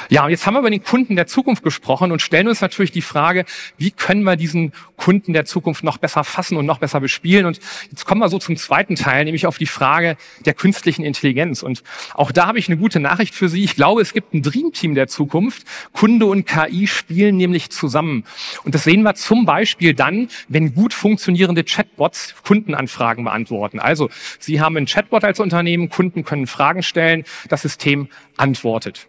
Ja, 0.09 0.29
jetzt 0.29 0.47
haben 0.47 0.55
wir 0.55 0.61
über 0.61 0.71
den 0.71 0.83
Kunden 0.83 1.17
der 1.17 1.27
Zukunft 1.27 1.63
gesprochen 1.63 2.13
und 2.13 2.21
stellen 2.21 2.49
uns 2.49 2.61
natürlich 2.61 2.93
die 2.93 3.03
Frage, 3.03 3.45
wie 3.79 3.91
können 3.91 4.23
wir 4.25 4.37
diesen 4.37 4.73
Kunden 4.97 5.33
der 5.33 5.45
Zukunft 5.45 5.85
noch 5.85 5.99
besser 5.99 6.25
fassen 6.25 6.57
und 6.57 6.67
noch 6.67 6.79
besser 6.79 7.01
bespielen? 7.01 7.47
Und 7.47 7.61
jetzt 7.91 8.05
kommen 8.05 8.21
wir 8.21 8.29
so 8.29 8.39
zum 8.39 8.57
zweiten 8.57 8.95
Teil, 8.95 9.25
nämlich 9.25 9.47
auf 9.47 9.59
die 9.59 9.67
Frage 9.67 10.17
der 10.45 10.55
künstlichen 10.55 11.05
Intelligenz. 11.05 11.63
Und 11.63 11.83
auch 12.15 12.33
da 12.33 12.47
habe 12.47 12.59
ich 12.59 12.69
eine 12.69 12.77
gute 12.77 13.01
Nachricht 13.01 13.35
für 13.35 13.49
Sie. 13.49 13.65
Ich 13.65 13.75
glaube, 13.75 14.03
es 14.03 14.13
gibt 14.13 14.35
ein 14.35 14.43
Dreamteam 14.43 14.95
der 14.95 15.09
Zukunft. 15.09 15.65
Kunde 15.93 16.27
und 16.27 16.47
KI 16.47 16.87
spielen 16.87 17.37
nämlich 17.37 17.71
zusammen. 17.71 18.25
Und 18.65 18.75
das 18.75 18.85
sehen 18.85 19.03
wir 19.03 19.15
zum 19.15 19.45
Beispiel 19.45 19.95
dann, 19.95 20.29
wenn 20.49 20.75
gut 20.75 20.95
funktionierende 20.95 21.65
Chatbots 21.65 22.35
Kundenanfragen 22.45 23.25
beantworten. 23.25 23.79
Also 23.79 24.11
Sie 24.39 24.61
haben 24.61 24.77
einen 24.77 24.87
Chatbot 24.87 25.25
als 25.25 25.41
Unternehmen, 25.41 25.89
Kunden 25.89 26.25
können 26.25 26.47
Fragen 26.47 26.83
stellen, 26.83 27.25
das 27.49 27.63
System 27.63 28.09
antwortet. 28.37 29.09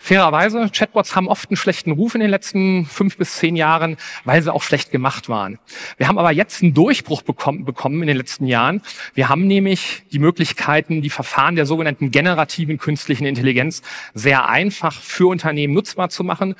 Fairerweise, 0.00 0.70
Chatbots 0.72 1.16
haben 1.16 1.26
oft 1.26 1.50
einen 1.50 1.56
schlechten 1.56 1.90
Ruf 1.90 2.14
in 2.14 2.20
den 2.20 2.30
letzten 2.30 2.86
fünf 2.86 3.16
bis 3.16 3.34
zehn 3.36 3.56
Jahren, 3.56 3.96
weil 4.24 4.40
sie 4.40 4.54
auch 4.54 4.62
schlecht 4.62 4.92
gemacht 4.92 5.28
waren. 5.28 5.58
Wir 5.96 6.06
haben 6.06 6.18
aber 6.18 6.30
jetzt 6.30 6.62
einen 6.62 6.72
Durchbruch 6.72 7.22
bekommen, 7.22 7.64
bekommen 7.64 8.00
in 8.02 8.06
den 8.06 8.16
letzten 8.16 8.46
Jahren. 8.46 8.80
Wir 9.14 9.28
haben 9.28 9.48
nämlich 9.48 10.04
die 10.12 10.20
Möglichkeiten, 10.20 11.02
die 11.02 11.10
Verfahren 11.10 11.56
der 11.56 11.66
sogenannten 11.66 12.12
generativen 12.12 12.78
künstlichen 12.78 13.26
Intelligenz 13.26 13.82
sehr 14.14 14.48
einfach 14.48 14.94
für 14.94 15.26
Unternehmen 15.26 15.74
nutzbar 15.74 16.10
zu 16.10 16.22
machen. 16.22 16.54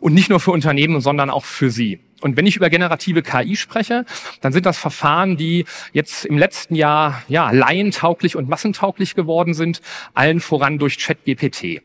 Und 0.00 0.12
nicht 0.12 0.28
nur 0.28 0.38
für 0.38 0.50
Unternehmen, 0.50 1.00
sondern 1.00 1.30
auch 1.30 1.46
für 1.46 1.70
sie. 1.70 2.00
Und 2.20 2.36
wenn 2.36 2.46
ich 2.46 2.56
über 2.56 2.68
generative 2.68 3.22
KI 3.22 3.56
spreche, 3.56 4.04
dann 4.42 4.52
sind 4.52 4.66
das 4.66 4.76
Verfahren, 4.76 5.38
die 5.38 5.64
jetzt 5.94 6.26
im 6.26 6.36
letzten 6.36 6.74
Jahr 6.74 7.22
ja 7.28 7.50
laientauglich 7.50 8.36
und 8.36 8.48
massentauglich 8.48 9.14
geworden 9.14 9.54
sind, 9.54 9.80
allen 10.12 10.40
voran 10.40 10.78
durch 10.78 10.98
ChatGPT. 10.98 11.80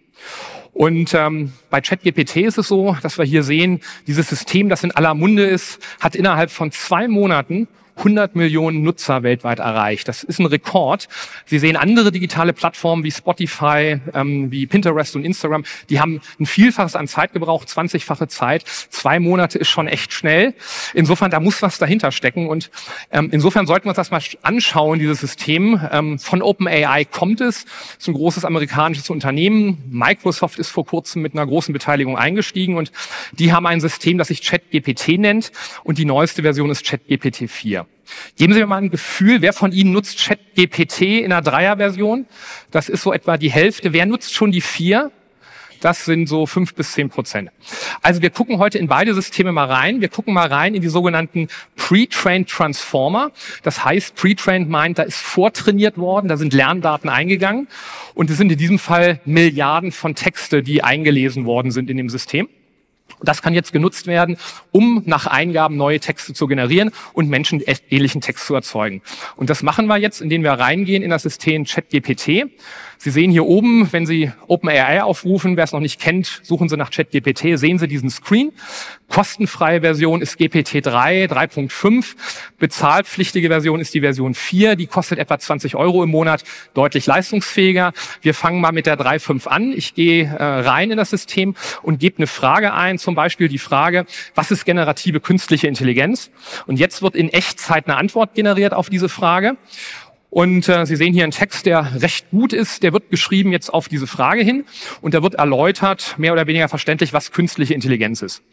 Und 0.74 1.14
ähm, 1.14 1.52
bei 1.70 1.82
ChatGPT 1.82 2.38
ist 2.38 2.58
es 2.58 2.68
so, 2.68 2.96
dass 3.02 3.18
wir 3.18 3.26
hier 3.26 3.44
sehen, 3.44 3.82
dieses 4.08 4.30
System, 4.30 4.70
das 4.70 4.84
in 4.84 4.92
aller 4.92 5.14
Munde 5.14 5.46
ist, 5.46 5.80
hat 6.00 6.16
innerhalb 6.16 6.52
von 6.52 6.72
zwei 6.72 7.08
Monaten 7.08 7.68
100 8.00 8.36
Millionen 8.36 8.82
Nutzer 8.82 9.24
weltweit 9.24 9.60
erreicht. 9.60 10.08
Das 10.08 10.24
ist 10.24 10.40
ein 10.40 10.46
Rekord. 10.46 11.08
Sie 11.46 11.60
sehen 11.60 11.76
andere 11.76 12.12
digitale 12.12 12.54
Plattformen 12.54 13.04
wie 13.04 13.12
Spotify, 13.12 14.00
ähm, 14.14 14.52
wie 14.52 14.66
Pinterest 14.66 15.16
und 15.16 15.24
Instagram, 15.24 15.64
die 15.90 16.00
haben 16.00 16.22
ein 16.40 16.46
Vielfaches 16.46 16.96
an 16.96 17.08
Zeit 17.08 17.34
gebraucht, 17.34 17.68
20-fache 17.68 18.28
Zeit. 18.28 18.64
Zwei 18.90 19.20
Monate 19.20 19.58
ist 19.60 19.70
schon 19.70 19.88
echt 19.88 20.14
schnell. 20.14 20.54
Insofern, 20.94 21.32
da 21.32 21.40
muss 21.40 21.62
was 21.62 21.78
dahinter 21.78 22.12
stecken. 22.12 22.48
Und 22.48 22.72
ähm, 23.12 23.30
insofern 23.32 23.68
sollten 23.68 23.86
wir 23.86 23.90
uns 23.90 23.98
das 23.98 24.12
mal 24.12 24.22
anschauen, 24.42 25.00
dieses 25.00 25.20
System. 25.20 25.80
Ähm, 25.92 26.20
von 26.20 26.42
OpenAI 26.42 27.06
kommt 27.06 27.42
es. 27.42 27.66
Es 27.92 27.98
ist 28.00 28.08
ein 28.08 28.14
großes 28.14 28.46
amerikanisches 28.46 29.10
Unternehmen. 29.10 29.84
Microsoft 29.90 30.60
ist 30.60 30.70
vor 30.70 30.86
kurzem 30.86 31.22
mit 31.22 31.34
einer 31.34 31.46
großen 31.46 31.74
Beteiligung 31.74 32.18
eingestiegen 32.18 32.78
und 32.78 32.92
die 33.34 33.52
haben 33.52 33.66
ein 33.66 33.82
System, 33.82 34.18
das 34.18 34.30
sich 34.30 34.42
ChatGPT 34.42 35.20
nennt 35.20 35.52
und 35.84 35.98
die 35.98 36.06
neueste 36.06 36.42
Version 36.42 36.70
ist 36.70 36.86
ChatGPT 36.86 37.50
4. 37.50 37.89
Geben 38.38 38.54
Sie 38.54 38.60
mir 38.60 38.66
mal 38.66 38.78
ein 38.78 38.90
Gefühl, 38.90 39.42
wer 39.42 39.54
von 39.54 39.72
Ihnen 39.72 39.92
nutzt 39.92 40.20
ChatGPT 40.20 41.02
in 41.02 41.32
einer 41.32 41.42
Dreierversion? 41.42 42.26
Das 42.72 42.90
ist 42.90 43.04
so 43.04 43.14
etwa 43.14 43.38
die 43.38 43.52
Hälfte. 43.52 43.94
Wer 43.94 44.06
nutzt 44.06 44.34
schon 44.34 44.52
die 44.52 44.62
vier? 44.62 45.12
Das 45.82 46.04
sind 46.04 46.28
so 46.28 46.46
fünf 46.46 46.74
bis 46.74 46.92
zehn 46.92 47.10
Prozent. 47.10 47.52
Also 48.02 48.22
wir 48.22 48.30
gucken 48.32 48.58
heute 48.58 48.78
in 48.78 48.88
beide 48.88 49.14
Systeme 49.14 49.52
mal 49.52 49.66
rein. 49.66 50.02
Wir 50.02 50.10
gucken 50.10 50.34
mal 50.34 50.48
rein 50.48 50.76
in 50.76 50.82
die 50.82 50.90
sogenannten 50.90 51.48
Pre-Trained 51.78 52.50
Transformer. 52.50 53.32
Das 53.64 53.86
heißt, 53.86 54.16
Pre-Trained 54.16 54.70
meint, 54.70 55.00
da 55.00 55.04
ist 55.04 55.18
vortrainiert 55.18 55.98
worden, 55.98 56.28
da 56.28 56.36
sind 56.36 56.54
Lerndaten 56.54 57.10
eingegangen 57.10 57.68
und 58.14 58.30
es 58.30 58.38
sind 58.38 58.52
in 58.52 58.58
diesem 58.58 58.80
Fall 58.80 59.22
Milliarden 59.24 59.92
von 59.92 60.16
Texte, 60.16 60.64
die 60.64 60.84
eingelesen 60.84 61.46
worden 61.46 61.72
sind 61.72 61.90
in 61.90 61.96
dem 61.96 62.10
System. 62.10 62.50
Das 63.22 63.42
kann 63.42 63.54
jetzt 63.54 63.74
genutzt 63.74 64.08
werden, 64.08 64.38
um 64.72 65.04
nach 65.06 65.28
Eingaben 65.28 65.78
neue 65.78 66.00
Texte 66.00 66.34
zu 66.34 66.48
generieren 66.48 66.92
und 67.14 67.30
menschenähnlichen 67.30 68.22
Text 68.22 68.46
zu 68.46 68.56
erzeugen. 68.56 69.02
Und 69.36 69.50
das 69.50 69.64
machen 69.64 69.88
wir 69.88 69.98
jetzt, 69.98 70.22
indem 70.22 70.44
wir 70.44 70.54
reingehen 70.54 71.04
in 71.04 71.10
das 71.10 71.24
System 71.24 71.66
ChatGPT. 71.66 72.50
Sie 73.02 73.12
sehen 73.12 73.32
hier 73.32 73.46
oben, 73.46 73.88
wenn 73.94 74.06
Sie 74.06 74.30
OpenAI 74.48 75.02
aufrufen, 75.04 75.56
wer 75.56 75.64
es 75.64 75.72
noch 75.72 75.80
nicht 75.80 76.02
kennt, 76.02 76.42
suchen 76.44 76.68
Sie 76.68 76.76
nach 76.76 76.92
ChatGPT, 76.92 77.58
sehen 77.58 77.80
Sie 77.80 77.88
diesen 77.88 78.10
Screen. 78.10 78.52
Kostenfreie 79.08 79.80
Version 79.80 80.22
ist 80.22 80.38
GPT-3, 80.38 81.30
3.5. 81.30 82.16
Bezahlpflichtige 82.60 83.48
Version 83.48 83.80
ist 83.80 83.94
die 83.94 84.02
Version 84.02 84.34
4. 84.36 84.76
Die 84.76 84.86
kostet 84.86 85.18
etwa 85.18 85.40
20 85.40 85.76
Euro 85.76 86.04
im 86.04 86.10
Monat, 86.10 86.44
deutlich 86.74 87.06
leistungsfähiger. 87.06 87.94
Wir 88.22 88.34
fangen 88.34 88.60
mal 88.60 88.74
mit 88.74 88.86
der 88.86 89.00
3.5 89.00 89.48
an. 89.48 89.72
Ich 89.72 89.96
gehe 89.96 90.26
äh, 90.26 90.44
rein 90.44 90.92
in 90.92 90.98
das 90.98 91.10
System 91.10 91.56
und 91.82 92.00
gebe 92.00 92.18
eine 92.18 92.28
Frage 92.28 92.74
ein, 92.74 92.98
zum 93.10 93.16
Beispiel 93.16 93.48
die 93.48 93.58
Frage, 93.58 94.06
was 94.36 94.52
ist 94.52 94.66
generative 94.66 95.20
künstliche 95.20 95.66
Intelligenz? 95.66 96.30
Und 96.68 96.78
jetzt 96.78 97.02
wird 97.02 97.16
in 97.16 97.30
Echtzeit 97.30 97.88
eine 97.88 97.98
Antwort 97.98 98.36
generiert 98.36 98.72
auf 98.72 98.92
diese 98.92 99.10
Frage. 99.10 99.58
Und 100.30 100.70
äh, 100.70 100.86
Sie 100.86 100.96
sehen 100.96 101.12
hier 101.12 101.24
einen 101.24 101.32
Text, 101.32 101.66
der 101.66 102.04
recht 102.04 102.30
gut 102.30 102.54
ist. 102.54 102.84
Der 102.84 102.94
wird 102.94 103.10
geschrieben 103.10 103.52
jetzt 103.52 103.74
auf 103.74 103.88
diese 103.88 104.06
Frage 104.06 104.44
hin 104.44 104.64
und 105.02 105.16
da 105.16 105.24
wird 105.24 105.34
erläutert, 105.34 106.20
mehr 106.20 106.34
oder 106.34 106.46
weniger 106.46 106.70
verständlich, 106.70 107.12
was 107.12 107.32
künstliche 107.32 107.74
Intelligenz 107.74 108.22
ist. 108.22 108.44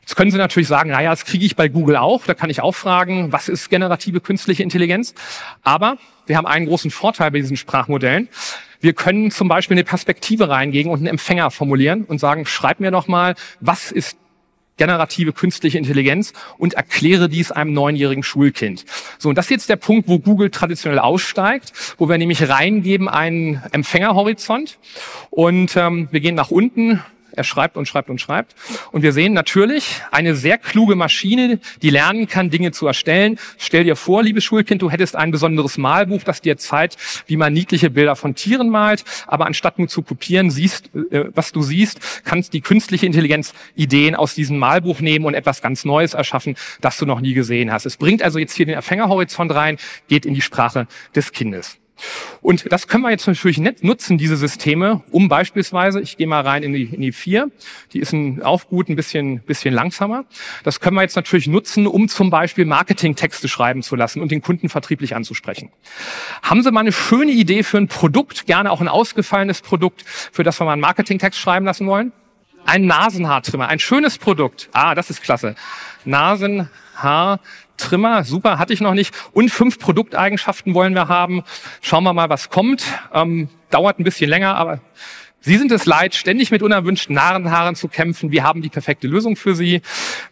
Jetzt 0.00 0.16
können 0.16 0.30
Sie 0.30 0.38
natürlich 0.38 0.68
sagen, 0.68 0.88
naja, 0.88 1.10
das 1.10 1.26
kriege 1.26 1.44
ich 1.44 1.54
bei 1.54 1.68
Google 1.68 1.96
auch. 1.96 2.24
Da 2.24 2.32
kann 2.32 2.48
ich 2.48 2.62
auch 2.62 2.74
fragen, 2.74 3.32
was 3.32 3.50
ist 3.50 3.68
generative 3.68 4.22
künstliche 4.22 4.62
Intelligenz? 4.62 5.12
Aber 5.62 5.98
wir 6.24 6.38
haben 6.38 6.46
einen 6.46 6.64
großen 6.64 6.90
Vorteil 6.90 7.32
bei 7.32 7.40
diesen 7.40 7.58
Sprachmodellen. 7.58 8.30
Wir 8.80 8.94
können 8.94 9.30
zum 9.30 9.48
Beispiel 9.48 9.76
eine 9.76 9.84
Perspektive 9.84 10.48
reingehen 10.48 10.88
und 10.88 10.98
einen 10.98 11.06
Empfänger 11.06 11.50
formulieren 11.50 12.04
und 12.04 12.18
sagen, 12.18 12.46
schreib 12.46 12.80
mir 12.80 12.90
doch 12.90 13.08
mal, 13.08 13.34
was 13.60 13.92
ist 13.92 14.16
generative 14.80 15.34
künstliche 15.34 15.76
Intelligenz 15.76 16.32
und 16.56 16.72
erkläre 16.72 17.28
dies 17.28 17.52
einem 17.52 17.74
neunjährigen 17.74 18.22
Schulkind. 18.22 18.86
So, 19.18 19.28
und 19.28 19.36
das 19.36 19.46
ist 19.46 19.50
jetzt 19.50 19.68
der 19.68 19.76
Punkt, 19.76 20.08
wo 20.08 20.18
Google 20.18 20.50
traditionell 20.50 20.98
aussteigt, 20.98 21.72
wo 21.98 22.08
wir 22.08 22.16
nämlich 22.16 22.48
reingeben 22.48 23.06
einen 23.06 23.62
Empfängerhorizont 23.72 24.78
und 25.28 25.76
ähm, 25.76 26.08
wir 26.10 26.20
gehen 26.20 26.34
nach 26.34 26.50
unten, 26.50 27.02
er 27.32 27.44
schreibt 27.44 27.76
und 27.76 27.86
schreibt 27.86 28.10
und 28.10 28.20
schreibt. 28.20 28.54
Und 28.92 29.02
wir 29.02 29.12
sehen 29.12 29.32
natürlich 29.32 30.00
eine 30.10 30.34
sehr 30.34 30.58
kluge 30.58 30.94
Maschine, 30.94 31.60
die 31.82 31.90
lernen 31.90 32.28
kann, 32.28 32.50
Dinge 32.50 32.72
zu 32.72 32.86
erstellen. 32.86 33.38
Stell 33.58 33.84
dir 33.84 33.96
vor, 33.96 34.22
liebes 34.22 34.44
Schulkind, 34.44 34.82
du 34.82 34.90
hättest 34.90 35.16
ein 35.16 35.30
besonderes 35.30 35.78
Malbuch, 35.78 36.22
das 36.22 36.40
dir 36.40 36.56
zeigt, 36.56 36.96
wie 37.26 37.36
man 37.36 37.52
niedliche 37.52 37.90
Bilder 37.90 38.16
von 38.16 38.34
Tieren 38.34 38.68
malt. 38.68 39.04
Aber 39.26 39.46
anstatt 39.46 39.78
nur 39.78 39.88
zu 39.88 40.02
kopieren, 40.02 40.50
siehst, 40.50 40.90
äh, 41.10 41.24
was 41.34 41.52
du 41.52 41.62
siehst, 41.62 42.24
kannst 42.24 42.52
die 42.52 42.60
künstliche 42.60 43.06
Intelligenz 43.06 43.54
Ideen 43.74 44.14
aus 44.14 44.34
diesem 44.34 44.58
Malbuch 44.58 45.00
nehmen 45.00 45.24
und 45.24 45.34
etwas 45.34 45.62
ganz 45.62 45.84
Neues 45.84 46.14
erschaffen, 46.14 46.56
das 46.80 46.98
du 46.98 47.06
noch 47.06 47.20
nie 47.20 47.34
gesehen 47.34 47.72
hast. 47.72 47.86
Es 47.86 47.96
bringt 47.96 48.22
also 48.22 48.38
jetzt 48.38 48.54
hier 48.54 48.66
den 48.66 48.74
Empfängerhorizont 48.74 49.52
rein, 49.54 49.78
geht 50.08 50.26
in 50.26 50.34
die 50.34 50.40
Sprache 50.40 50.86
des 51.14 51.32
Kindes. 51.32 51.78
Und 52.40 52.70
das 52.72 52.88
können 52.88 53.02
wir 53.02 53.10
jetzt 53.10 53.26
natürlich 53.26 53.58
nicht 53.58 53.84
nutzen, 53.84 54.18
diese 54.18 54.36
Systeme, 54.36 55.02
um 55.10 55.28
beispielsweise, 55.28 56.00
ich 56.00 56.16
gehe 56.16 56.26
mal 56.26 56.40
rein 56.40 56.62
in 56.62 56.72
die, 56.72 56.84
in 56.84 57.00
die 57.00 57.12
4, 57.12 57.50
die 57.92 58.00
ist 58.00 58.12
ein, 58.12 58.42
auch 58.42 58.68
gut, 58.68 58.88
ein 58.88 58.96
bisschen, 58.96 59.40
bisschen 59.40 59.74
langsamer. 59.74 60.24
Das 60.64 60.80
können 60.80 60.96
wir 60.96 61.02
jetzt 61.02 61.16
natürlich 61.16 61.46
nutzen, 61.46 61.86
um 61.86 62.08
zum 62.08 62.30
Beispiel 62.30 62.64
Marketingtexte 62.64 63.48
schreiben 63.48 63.82
zu 63.82 63.96
lassen 63.96 64.20
und 64.20 64.30
den 64.30 64.42
Kunden 64.42 64.68
vertrieblich 64.68 65.14
anzusprechen. 65.14 65.70
Haben 66.42 66.62
Sie 66.62 66.70
mal 66.70 66.80
eine 66.80 66.92
schöne 66.92 67.32
Idee 67.32 67.62
für 67.62 67.78
ein 67.78 67.88
Produkt, 67.88 68.46
gerne 68.46 68.70
auch 68.70 68.80
ein 68.80 68.88
ausgefallenes 68.88 69.62
Produkt, 69.62 70.04
für 70.06 70.42
das 70.42 70.60
wir 70.60 70.64
mal 70.64 70.72
einen 70.72 70.82
Marketingtext 70.82 71.38
schreiben 71.38 71.66
lassen 71.66 71.86
wollen? 71.86 72.12
Ein 72.66 72.86
Nasenhaartrimmer, 72.86 73.68
ein 73.68 73.78
schönes 73.78 74.18
Produkt. 74.18 74.68
Ah, 74.72 74.94
das 74.94 75.10
ist 75.10 75.22
klasse. 75.22 75.54
Nasenhaar 76.04 77.40
Trimmer, 77.80 78.24
super, 78.24 78.58
hatte 78.58 78.72
ich 78.72 78.80
noch 78.80 78.94
nicht. 78.94 79.14
Und 79.32 79.50
fünf 79.50 79.78
Produkteigenschaften 79.78 80.74
wollen 80.74 80.94
wir 80.94 81.08
haben. 81.08 81.42
Schauen 81.80 82.04
wir 82.04 82.12
mal, 82.12 82.28
was 82.28 82.50
kommt. 82.50 82.84
Ähm, 83.12 83.48
dauert 83.70 83.98
ein 83.98 84.04
bisschen 84.04 84.28
länger, 84.28 84.54
aber 84.56 84.80
Sie 85.42 85.56
sind 85.56 85.72
es 85.72 85.86
leid, 85.86 86.14
ständig 86.14 86.50
mit 86.50 86.62
unerwünschten 86.62 87.14
Nasenhaaren 87.14 87.74
zu 87.74 87.88
kämpfen. 87.88 88.30
Wir 88.30 88.44
haben 88.44 88.60
die 88.60 88.68
perfekte 88.68 89.06
Lösung 89.06 89.36
für 89.36 89.54
Sie 89.54 89.80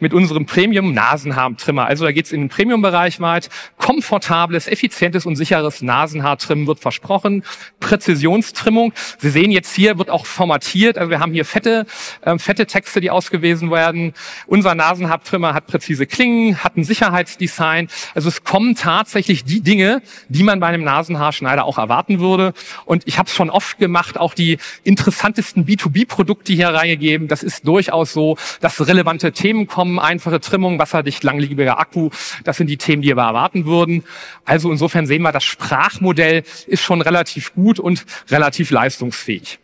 mit 0.01 0.13
unserem 0.13 0.45
Premium-Nasenhaartrimmer. 0.45 1.87
Also 1.87 2.05
da 2.05 2.13
geht 2.13 2.27
es 2.27 2.33
in 2.33 2.43
den 2.43 2.49
Premium-Bereich 2.51 3.19
weit. 3.19 3.49
Komfortables, 3.79 4.67
effizientes 4.67 5.25
und 5.25 5.37
sicheres 5.37 5.81
Nasenhaartrimmen 5.81 6.67
wird 6.67 6.81
versprochen. 6.81 7.43
Präzisionstrimmung. 7.81 8.93
Sie 9.17 9.31
sehen 9.31 9.51
jetzt 9.51 9.75
hier 9.75 9.97
wird 9.97 10.11
auch 10.11 10.27
formatiert. 10.27 10.99
Also 10.99 11.09
wir 11.09 11.21
haben 11.21 11.33
hier 11.33 11.47
fette, 11.47 11.87
äh, 12.21 12.39
fette 12.39 12.67
Texte, 12.67 13.01
die 13.01 13.11
ausgewiesen 13.11 13.71
werden. 13.71 14.13
Unser 14.47 14.75
Nasenhaartrimmer 14.75 15.55
hat 15.55 15.69
präzise 15.69 16.05
Klingen, 16.05 16.63
hat 16.63 16.77
ein 16.77 16.85
Sicherheitsdesign. 16.85 17.89
Also 18.15 18.29
es 18.29 18.45
kommen 18.45 18.75
tatsächlich 18.75 19.45
die 19.45 19.63
Dinge, 19.63 20.03
die 20.29 20.43
man 20.43 20.61
bei 20.61 20.67
einem 20.67 20.85
Nasenhaarschneider 20.85 21.65
auch 21.65 21.79
erwarten 21.79 22.21
würde. 22.21 22.53
Und 22.85 23.05
ich 23.07 23.19
habe 23.19 23.29
es 23.29 23.35
schon 23.35 23.49
oft 23.49 23.79
gemacht, 23.79 24.19
auch 24.19 24.35
die 24.35 24.59
interessantesten 24.99 25.65
B2B-Produkte 25.65 26.53
hier 26.53 26.69
reingegeben. 26.69 27.29
Das 27.29 27.43
ist 27.43 27.67
durchaus 27.67 28.13
so, 28.13 28.37
dass 28.61 28.87
relevante 28.87 29.33
Themen 29.33 29.67
kommen, 29.67 29.99
einfache 29.99 30.41
Trimmung, 30.41 30.79
wasserdicht, 30.79 31.23
langlebiger 31.23 31.79
Akku. 31.79 32.11
Das 32.45 32.57
sind 32.57 32.69
die 32.69 32.77
Themen, 32.77 33.03
die 33.03 33.09
wir 33.09 33.23
erwarten 33.23 33.65
würden. 33.65 34.05
Also 34.45 34.71
insofern 34.71 35.07
sehen 35.07 35.23
wir, 35.23 35.33
das 35.33 35.45
Sprachmodell 35.45 36.43
ist 36.67 36.83
schon 36.83 37.01
relativ 37.01 37.55
gut 37.55 37.79
und 37.79 38.05
relativ 38.31 38.71
leistungsfähig. 38.71 39.59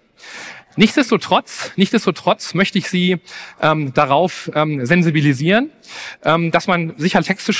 Nichtsdestotrotz, 0.76 1.72
nichtsdestotrotz 1.76 2.54
möchte 2.54 2.78
ich 2.78 2.88
Sie 2.88 3.18
ähm, 3.60 3.94
darauf 3.94 4.50
ähm, 4.54 4.84
sensibilisieren, 4.84 5.70
ähm, 6.24 6.50
dass 6.50 6.66
man 6.66 6.94
sicher 6.96 7.22
Texte, 7.22 7.52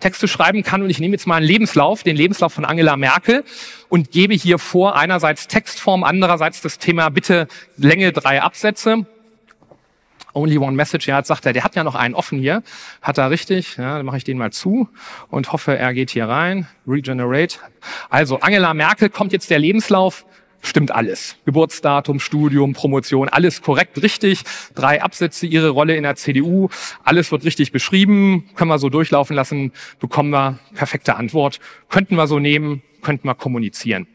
Texte 0.00 0.26
schreiben 0.28 0.62
kann. 0.62 0.82
Und 0.82 0.90
ich 0.90 0.98
nehme 0.98 1.12
jetzt 1.12 1.26
mal 1.26 1.36
einen 1.36 1.46
Lebenslauf, 1.46 2.02
den 2.02 2.16
Lebenslauf 2.16 2.52
von 2.52 2.64
Angela 2.64 2.96
Merkel 2.96 3.44
und 3.88 4.10
gebe 4.10 4.34
hier 4.34 4.58
vor 4.58 4.96
einerseits 4.96 5.46
Textform, 5.46 6.02
andererseits 6.02 6.60
das 6.60 6.78
Thema 6.78 7.08
bitte 7.08 7.46
Länge 7.76 8.12
drei 8.12 8.42
Absätze. 8.42 9.06
Only 10.34 10.58
one 10.58 10.72
message, 10.72 11.06
ja, 11.06 11.16
jetzt 11.16 11.28
sagt 11.28 11.46
er, 11.46 11.54
der 11.54 11.64
hat 11.64 11.76
ja 11.76 11.84
noch 11.84 11.94
einen 11.94 12.14
offen 12.14 12.38
hier. 12.38 12.62
Hat 13.00 13.16
er 13.16 13.30
richtig? 13.30 13.78
Ja, 13.78 13.96
dann 13.96 14.04
mache 14.04 14.18
ich 14.18 14.24
den 14.24 14.36
mal 14.36 14.52
zu 14.52 14.86
und 15.30 15.50
hoffe, 15.52 15.78
er 15.78 15.94
geht 15.94 16.10
hier 16.10 16.28
rein. 16.28 16.68
Regenerate. 16.86 17.58
Also, 18.10 18.40
Angela 18.40 18.74
Merkel 18.74 19.08
kommt 19.08 19.32
jetzt 19.32 19.48
der 19.48 19.58
Lebenslauf 19.58 20.26
stimmt 20.66 20.92
alles. 20.92 21.36
Geburtsdatum, 21.44 22.20
Studium, 22.20 22.72
Promotion, 22.72 23.28
alles 23.28 23.62
korrekt, 23.62 24.02
richtig. 24.02 24.42
Drei 24.74 25.02
Absätze, 25.02 25.46
ihre 25.46 25.70
Rolle 25.70 25.96
in 25.96 26.02
der 26.02 26.16
CDU, 26.16 26.68
alles 27.04 27.32
wird 27.32 27.44
richtig 27.44 27.72
beschrieben, 27.72 28.48
können 28.54 28.70
wir 28.70 28.78
so 28.78 28.88
durchlaufen 28.88 29.36
lassen, 29.36 29.72
bekommen 30.00 30.30
wir 30.30 30.58
perfekte 30.74 31.16
Antwort. 31.16 31.60
Könnten 31.88 32.16
wir 32.16 32.26
so 32.26 32.38
nehmen, 32.38 32.82
könnten 33.02 33.28
wir 33.28 33.34
kommunizieren. 33.34 34.08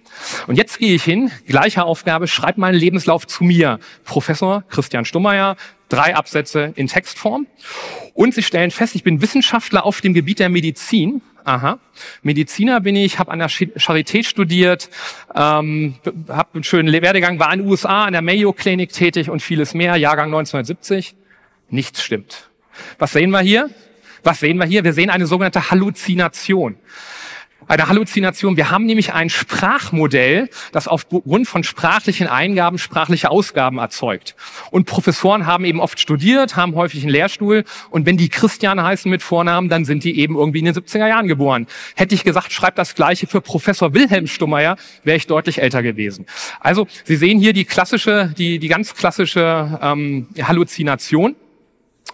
Und 0.48 0.58
jetzt 0.58 0.78
gehe 0.80 0.94
ich 0.94 1.04
hin, 1.04 1.32
gleiche 1.48 1.84
Aufgabe, 1.86 2.28
schreib 2.28 2.58
meinen 2.58 2.76
Lebenslauf 2.76 3.26
zu 3.26 3.44
mir. 3.44 3.80
Professor 4.04 4.64
Christian 4.68 5.06
Stummeyer, 5.06 5.56
drei 5.88 6.16
Absätze 6.16 6.74
in 6.76 6.88
Textform. 6.88 7.48
Und 8.14 8.34
Sie 8.34 8.44
stellen 8.44 8.72
fest, 8.72 8.96
ich 8.96 9.04
bin 9.04 9.22
Wissenschaftler 9.22 9.86
auf 9.86 10.02
dem 10.02 10.14
Gebiet 10.14 10.40
der 10.40 10.50
Medizin. 10.50 11.22
Aha. 11.44 11.80
Mediziner 12.22 12.80
bin 12.82 12.96
ich, 12.96 13.20
habe 13.20 13.32
an 13.32 13.40
der 13.40 13.50
Charité 13.50 14.24
studiert, 14.24 14.90
ähm, 15.36 15.96
habe 16.28 16.50
einen 16.54 16.64
schönen 16.64 16.92
Werdegang, 16.92 17.40
war 17.40 17.52
in 17.54 17.62
den 17.62 17.70
USA 17.70 18.06
an 18.06 18.14
der 18.14 18.22
Mayo 18.22 18.54
Klinik 18.54 18.92
tätig 18.92 19.30
und 19.30 19.42
vieles 19.42 19.74
mehr, 19.74 19.96
Jahrgang 19.96 20.28
1970. 20.28 21.16
Nichts 21.70 22.04
stimmt. 22.04 22.50
Was 23.00 23.14
sehen 23.14 23.32
wir 23.32 23.40
hier? 23.40 23.70
Was 24.24 24.40
sehen 24.40 24.58
wir 24.58 24.66
hier? 24.66 24.84
Wir 24.84 24.94
sehen 24.94 25.10
eine 25.10 25.26
sogenannte 25.26 25.72
Halluzination 25.72 26.78
eine 27.72 27.88
Halluzination. 27.88 28.58
Wir 28.58 28.70
haben 28.70 28.86
nämlich 28.86 29.14
ein 29.14 29.30
Sprachmodell, 29.30 30.50
das 30.74 30.90
aufgrund 30.90 31.48
von 31.48 31.64
sprachlichen 31.64 32.28
Eingaben 32.28 32.78
sprachliche 32.78 33.32
Ausgaben 33.32 33.78
erzeugt. 33.78 34.36
Und 34.72 34.86
Professoren 34.86 35.46
haben 35.46 35.64
eben 35.64 35.80
oft 35.80 35.98
studiert, 35.98 36.58
haben 36.58 36.76
häufig 36.76 37.04
einen 37.04 37.12
Lehrstuhl. 37.12 37.64
Und 37.90 38.06
wenn 38.06 38.18
die 38.18 38.28
Christian 38.28 38.84
heißen 38.84 39.10
mit 39.10 39.24
Vornamen, 39.24 39.70
dann 39.70 39.86
sind 39.86 40.04
die 40.04 40.20
eben 40.20 40.36
irgendwie 40.36 40.60
in 40.60 40.66
den 40.66 40.74
70er 40.74 41.08
Jahren 41.08 41.30
geboren. 41.30 41.66
Hätte 41.96 42.14
ich 42.14 42.26
gesagt, 42.26 42.52
schreibt 42.52 42.78
das 42.78 42.94
Gleiche 42.94 43.26
für 43.26 43.40
Professor 43.40 43.94
Wilhelm 43.94 44.28
Stummeyer, 44.28 44.76
wäre 45.06 45.16
ich 45.16 45.28
deutlich 45.28 45.62
älter 45.62 45.82
gewesen. 45.82 46.26
Also 46.60 46.88
Sie 47.06 47.16
sehen 47.16 47.40
hier 47.40 47.54
die 47.54 47.64
klassische, 47.64 48.34
die, 48.38 48.60
die 48.60 48.68
ganz 48.68 48.94
klassische 48.96 49.80
ähm, 49.82 50.28
Halluzination. 50.42 51.38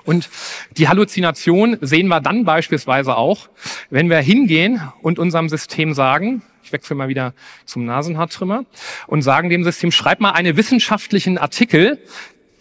Und 0.07 0.29
die 0.77 0.87
Halluzination 0.87 1.77
sehen 1.81 2.07
wir 2.07 2.21
dann 2.21 2.45
beispielsweise 2.45 3.17
auch, 3.17 3.49
wenn 3.89 4.09
wir 4.09 4.19
hingehen 4.19 4.81
und 5.01 5.19
unserem 5.19 5.49
System 5.49 5.93
sagen, 5.93 6.41
ich 6.63 6.71
wechsle 6.71 6.95
mal 6.95 7.09
wieder 7.09 7.33
zum 7.65 7.83
Nasenhaartrimmer, 7.83 8.63
und 9.07 9.21
sagen 9.21 9.49
dem 9.49 9.65
System, 9.65 9.91
schreib 9.91 10.21
mal 10.21 10.31
einen 10.31 10.55
wissenschaftlichen 10.55 11.37
Artikel 11.37 11.99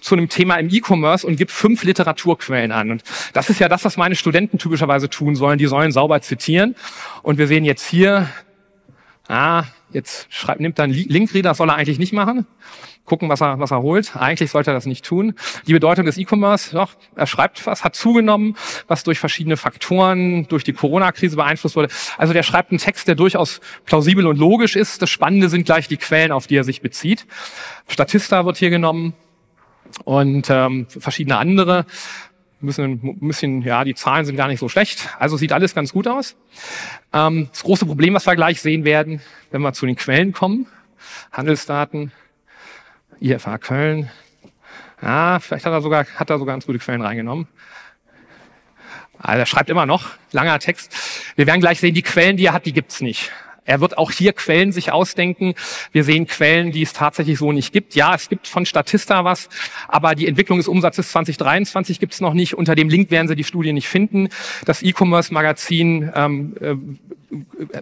zu 0.01 0.17
einem 0.17 0.29
Thema 0.29 0.57
im 0.57 0.71
E-Commerce 0.71 1.25
und 1.25 1.37
gib 1.37 1.53
fünf 1.53 1.85
Literaturquellen 1.85 2.73
an. 2.73 2.91
Und 2.91 3.05
das 3.33 3.49
ist 3.49 3.61
ja 3.61 3.69
das, 3.69 3.85
was 3.85 3.97
meine 3.97 4.17
Studenten 4.17 4.59
typischerweise 4.59 5.09
tun 5.09 5.37
sollen. 5.37 5.59
Die 5.59 5.67
sollen 5.67 5.93
sauber 5.93 6.21
zitieren. 6.23 6.75
Und 7.23 7.39
wir 7.39 7.47
sehen 7.47 7.65
jetzt 7.65 7.87
hier, 7.87 8.29
ah, 9.29 9.63
jetzt 9.91 10.27
schreibt, 10.33 10.61
nimmt 10.61 10.79
einen 10.81 10.93
Linkreader, 10.93 11.55
soll 11.55 11.71
er 11.71 11.77
eigentlich 11.77 11.99
nicht 11.99 12.13
machen 12.13 12.47
gucken, 13.07 13.29
was 13.29 13.41
er, 13.41 13.59
was 13.59 13.71
er 13.71 13.81
holt. 13.81 14.15
Eigentlich 14.17 14.51
sollte 14.51 14.73
er 14.73 14.75
das 14.75 14.85
nicht 14.85 15.05
tun. 15.05 15.35
Die 15.67 15.73
Bedeutung 15.73 16.05
des 16.05 16.19
E-Commerce, 16.19 16.73
doch, 16.73 16.95
er 17.15 17.27
schreibt 17.27 17.67
was, 17.67 17.85
hat 17.85 17.95
zugenommen, 17.95 18.57
was 18.89 19.05
durch 19.05 19.19
verschiedene 19.19 19.57
Faktoren, 19.57 20.47
durch 20.49 20.65
die 20.65 20.73
Corona-Krise 20.73 21.37
beeinflusst 21.37 21.77
wurde. 21.77 21.89
Also 22.19 22.33
der 22.35 22.43
schreibt 22.43 22.71
einen 22.71 22.79
Text, 22.79 23.09
der 23.09 23.15
durchaus 23.15 23.61
plausibel 23.87 24.27
und 24.27 24.37
logisch 24.37 24.77
ist. 24.77 25.01
Das 25.01 25.09
Spannende 25.09 25.49
sind 25.49 25.65
gleich 25.65 25.89
die 25.89 25.97
Quellen, 25.97 26.33
auf 26.33 26.47
die 26.47 26.57
er 26.57 26.65
sich 26.65 26.83
bezieht. 26.83 27.27
Statista 27.89 28.45
wird 28.45 28.59
hier 28.59 28.71
genommen 28.71 29.15
und 30.05 30.49
ähm, 30.51 30.87
verschiedene 30.89 31.39
andere. 31.39 31.87
Müssen 32.61 33.01
ein 33.05 33.29
bisschen, 33.29 33.63
ja, 33.63 33.85
die 33.85 33.95
Zahlen 33.95 34.25
sind 34.25 34.37
gar 34.37 34.49
nicht 34.49 34.61
so 34.61 34.69
schlecht. 34.69 35.11
Also 35.19 35.37
sieht 35.37 35.53
alles 35.53 35.75
ganz 35.75 35.93
gut 35.93 36.09
aus. 36.09 36.37
Ähm, 37.13 37.49
das 37.51 37.63
große 37.63 37.85
Problem, 37.85 38.15
was 38.15 38.27
wir 38.27 38.35
gleich 38.35 38.61
sehen 38.63 38.85
werden, 38.85 39.21
wenn 39.51 39.61
wir 39.61 39.73
zu 39.73 39.85
den 39.85 39.97
Quellen 39.97 40.33
kommen, 40.33 40.67
Handelsdaten, 41.33 42.13
IFA 43.21 43.59
Köln. 43.59 44.11
Ja, 45.03 45.39
vielleicht 45.39 45.67
hat 45.67 45.73
er 45.73 45.83
sogar, 45.83 46.07
hat 46.07 46.31
er 46.31 46.39
sogar 46.39 46.55
ganz 46.55 46.67
gute 46.67 46.79
Quellen 46.79 47.03
reingenommen. 47.03 47.47
Also 49.19 49.41
er 49.41 49.47
schreibt 49.47 49.71
immer 49.71 49.87
noch, 49.87 50.11
langer 50.33 50.59
Text. 50.59 50.95
Wir 51.37 51.47
werden 51.47 51.61
gleich 51.61 51.81
sehen, 51.81 51.95
die 51.95 52.03
Quellen, 52.03 52.37
die 52.37 52.47
er 52.47 52.53
hat, 52.53 52.67
die 52.67 52.73
gibt's 52.73 53.01
nicht. 53.01 53.33
Er 53.67 53.81
wird 53.81 53.99
auch 53.99 54.11
hier 54.11 54.33
Quellen 54.33 54.73
sich 54.73 54.93
ausdenken. 54.93 55.55
Wir 55.93 56.05
sehen 56.05 56.27
Quellen, 56.27 56.73
die 56.73 56.83
es 56.83 56.93
tatsächlich 56.93 57.39
so 57.39 57.53
nicht 57.53 57.73
gibt. 57.73 57.95
Ja, 57.95 58.15
es 58.15 58.29
gibt 58.29 58.49
von 58.49 58.65
Statista 58.65 59.25
was, 59.25 59.49
aber 59.89 60.15
die 60.15 60.27
Entwicklung 60.27 60.59
des 60.59 60.69
Umsatzes 60.69 61.11
2023 61.11 62.01
gibt 62.01 62.15
es 62.15 62.21
noch 62.21 62.35
nicht. 62.35 62.55
Unter 62.55 62.75
dem 62.75 62.89
Link 62.89 63.11
werden 63.11 63.29
Sie 63.29 63.37
die 63.37 63.45
Studie 63.45 63.73
nicht 63.73 63.89
finden. 63.89 64.29
Das 64.65 64.83
E-Commerce-Magazin 64.83 66.13
ähm, 66.15 66.55
äh, 66.61 66.75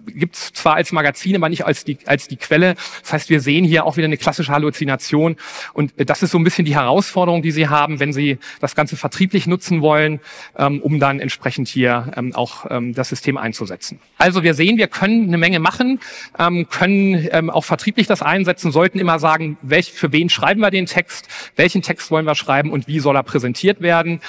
gibt 0.07 0.37
es 0.37 0.53
zwar 0.53 0.75
als 0.75 0.93
Magazin, 0.93 1.37
aber 1.37 1.49
nicht 1.49 1.65
als 1.65 1.85
die, 1.85 1.99
als 2.07 2.29
die 2.29 2.37
Quelle. 2.37 2.75
Das 3.03 3.13
heißt, 3.13 3.31
wir 3.31 3.41
sehen 3.41 3.65
hier 3.65 3.85
auch 3.85 3.97
wieder 3.97 4.07
eine 4.07 4.17
klassische 4.17 4.53
Halluzination. 4.53 5.37
Und 5.73 5.93
das 5.97 6.23
ist 6.23 6.31
so 6.31 6.39
ein 6.39 6.45
bisschen 6.45 6.65
die 6.65 6.75
Herausforderung, 6.75 7.43
die 7.43 7.51
Sie 7.51 7.69
haben, 7.69 8.01
wenn 8.01 8.13
Sie 8.13 8.39
das 8.61 8.75
Ganze 8.75 8.97
vertrieblich 8.97 9.47
nutzen 9.47 9.83
wollen, 9.83 10.21
ähm, 10.57 10.81
um 10.81 11.01
dann 11.01 11.21
entsprechend 11.21 11.69
hier 11.69 12.13
ähm, 12.17 12.35
auch 12.35 12.67
ähm, 12.71 12.95
das 12.95 13.09
System 13.09 13.37
einzusetzen. 13.37 13.99
Also 14.19 14.43
wir 14.43 14.55
sehen, 14.55 14.79
wir 14.79 14.89
können 14.89 15.29
eine 15.29 15.39
Menge 15.39 15.59
machen, 15.59 16.01
ähm, 16.39 16.69
können 16.69 17.29
ähm, 17.33 17.51
auch 17.51 17.65
vertrieblich 17.65 18.07
das 18.07 18.23
einsetzen, 18.23 18.73
sollten 18.73 18.99
immer 18.99 19.19
sagen, 19.19 19.59
welch, 19.63 19.93
für 19.93 20.13
wen 20.13 20.31
schreiben 20.31 20.61
wir 20.61 20.71
den 20.71 20.87
Text, 20.87 21.29
welchen 21.57 21.83
Text 21.83 22.11
wollen 22.11 22.27
wir 22.27 22.35
schreiben 22.35 22.71
und 22.71 22.89
wie 22.89 23.01
soll 23.01 23.17
er 23.17 23.23
präsentiert 23.23 23.81
werden. 23.81 24.21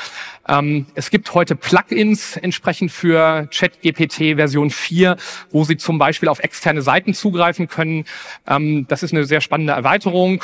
Ähm, 0.47 0.85
es 0.95 1.09
gibt 1.09 1.33
heute 1.33 1.55
Plugins 1.55 2.37
entsprechend 2.37 2.91
für 2.91 3.47
ChatGPT 3.51 4.35
Version 4.35 4.69
4, 4.69 5.14
wo 5.51 5.63
Sie 5.63 5.77
zum 5.77 5.97
Beispiel 5.97 6.29
auf 6.29 6.39
externe 6.39 6.81
Seiten 6.81 7.13
zugreifen 7.13 7.67
können. 7.67 8.05
Ähm, 8.47 8.85
das 8.87 9.03
ist 9.03 9.13
eine 9.13 9.25
sehr 9.25 9.41
spannende 9.41 9.73
Erweiterung. 9.73 10.43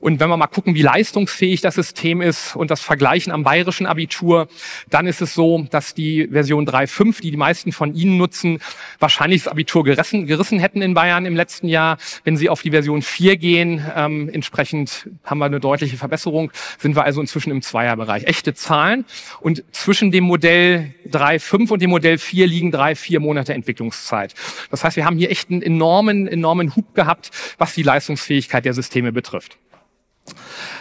Und 0.00 0.18
wenn 0.18 0.30
wir 0.30 0.36
mal 0.38 0.46
gucken, 0.46 0.74
wie 0.74 0.82
leistungsfähig 0.82 1.60
das 1.60 1.74
System 1.74 2.22
ist 2.22 2.56
und 2.56 2.70
das 2.70 2.80
vergleichen 2.80 3.32
am 3.32 3.42
bayerischen 3.42 3.86
Abitur, 3.86 4.48
dann 4.88 5.06
ist 5.06 5.20
es 5.20 5.34
so, 5.34 5.66
dass 5.70 5.92
die 5.92 6.26
Version 6.28 6.66
3.5, 6.66 7.20
die 7.20 7.30
die 7.30 7.36
meisten 7.36 7.70
von 7.70 7.94
Ihnen 7.94 8.16
nutzen, 8.16 8.60
wahrscheinlich 8.98 9.44
das 9.44 9.52
Abitur 9.52 9.84
gerissen, 9.84 10.26
gerissen 10.26 10.58
hätten 10.58 10.80
in 10.80 10.94
Bayern 10.94 11.26
im 11.26 11.36
letzten 11.36 11.68
Jahr. 11.68 11.98
Wenn 12.24 12.38
Sie 12.38 12.48
auf 12.48 12.62
die 12.62 12.70
Version 12.70 13.02
4 13.02 13.36
gehen, 13.36 13.84
ähm, 13.94 14.30
entsprechend 14.32 15.10
haben 15.22 15.38
wir 15.38 15.44
eine 15.44 15.60
deutliche 15.60 15.98
Verbesserung, 15.98 16.50
sind 16.78 16.96
wir 16.96 17.04
also 17.04 17.20
inzwischen 17.20 17.50
im 17.50 17.60
Zweierbereich. 17.60 18.24
Echte 18.24 18.54
Zahlen. 18.54 19.04
Und 19.40 19.64
zwischen 19.70 20.10
dem 20.10 20.24
Modell 20.24 20.94
3.5 21.10 21.72
und 21.72 21.82
dem 21.82 21.90
Modell 21.90 22.16
4 22.16 22.46
liegen 22.46 22.70
drei, 22.70 22.94
vier 22.94 23.20
Monate 23.20 23.52
Entwicklungszeit. 23.52 24.34
Das 24.70 24.82
heißt, 24.82 24.96
wir 24.96 25.04
haben 25.04 25.18
hier 25.18 25.30
echt 25.30 25.50
einen 25.50 25.60
enormen, 25.60 26.26
enormen 26.26 26.74
Hub 26.74 26.94
gehabt, 26.94 27.30
was 27.58 27.74
die 27.74 27.82
Leistungsfähigkeit 27.82 28.64
der 28.64 28.72
Systeme 28.72 29.12
betrifft. 29.12 29.58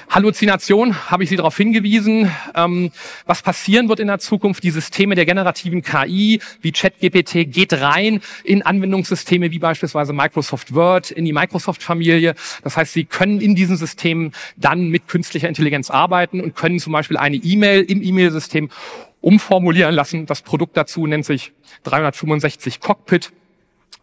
Halluzination 0.10 1.10
habe 1.10 1.24
ich 1.24 1.30
Sie 1.30 1.36
darauf 1.36 1.56
hingewiesen. 1.56 2.32
Ähm, 2.56 2.92
was 3.26 3.42
passieren 3.42 3.90
wird 3.90 4.00
in 4.00 4.08
der 4.08 4.20
Zukunft, 4.20 4.64
die 4.64 4.72
Systeme 4.72 5.16
der 5.16 5.26
generativen 5.26 5.82
KI 5.82 6.42
wie 6.62 6.72
ChatGPT 6.72 7.52
geht 7.52 7.74
rein 7.74 8.22
in 8.44 8.62
Anwendungssysteme 8.62 9.52
wie 9.52 9.60
beispielsweise 9.60 10.14
Microsoft 10.14 10.74
Word, 10.74 11.12
in 11.12 11.26
die 11.26 11.34
Microsoft-Familie. 11.34 12.36
Das 12.64 12.78
heißt, 12.78 12.94
Sie 12.94 13.06
können 13.06 13.40
in 13.42 13.56
diesen 13.56 13.78
Systemen 13.78 14.34
dann 14.58 14.90
mit 14.90 15.08
künstlicher 15.08 15.48
Intelligenz 15.48 15.90
arbeiten 15.90 16.42
und 16.42 16.56
können 16.56 16.80
zum 16.80 16.94
Beispiel 16.94 17.18
eine 17.18 17.38
E-Mail 17.38 17.84
im 17.84 18.02
E-Mail-System 18.02 18.70
umformulieren 19.22 19.94
lassen. 19.94 20.26
Das 20.26 20.42
Produkt 20.42 20.78
dazu 20.78 21.06
nennt 21.06 21.26
sich 21.26 21.52
365 21.84 22.80
Cockpit, 22.80 23.32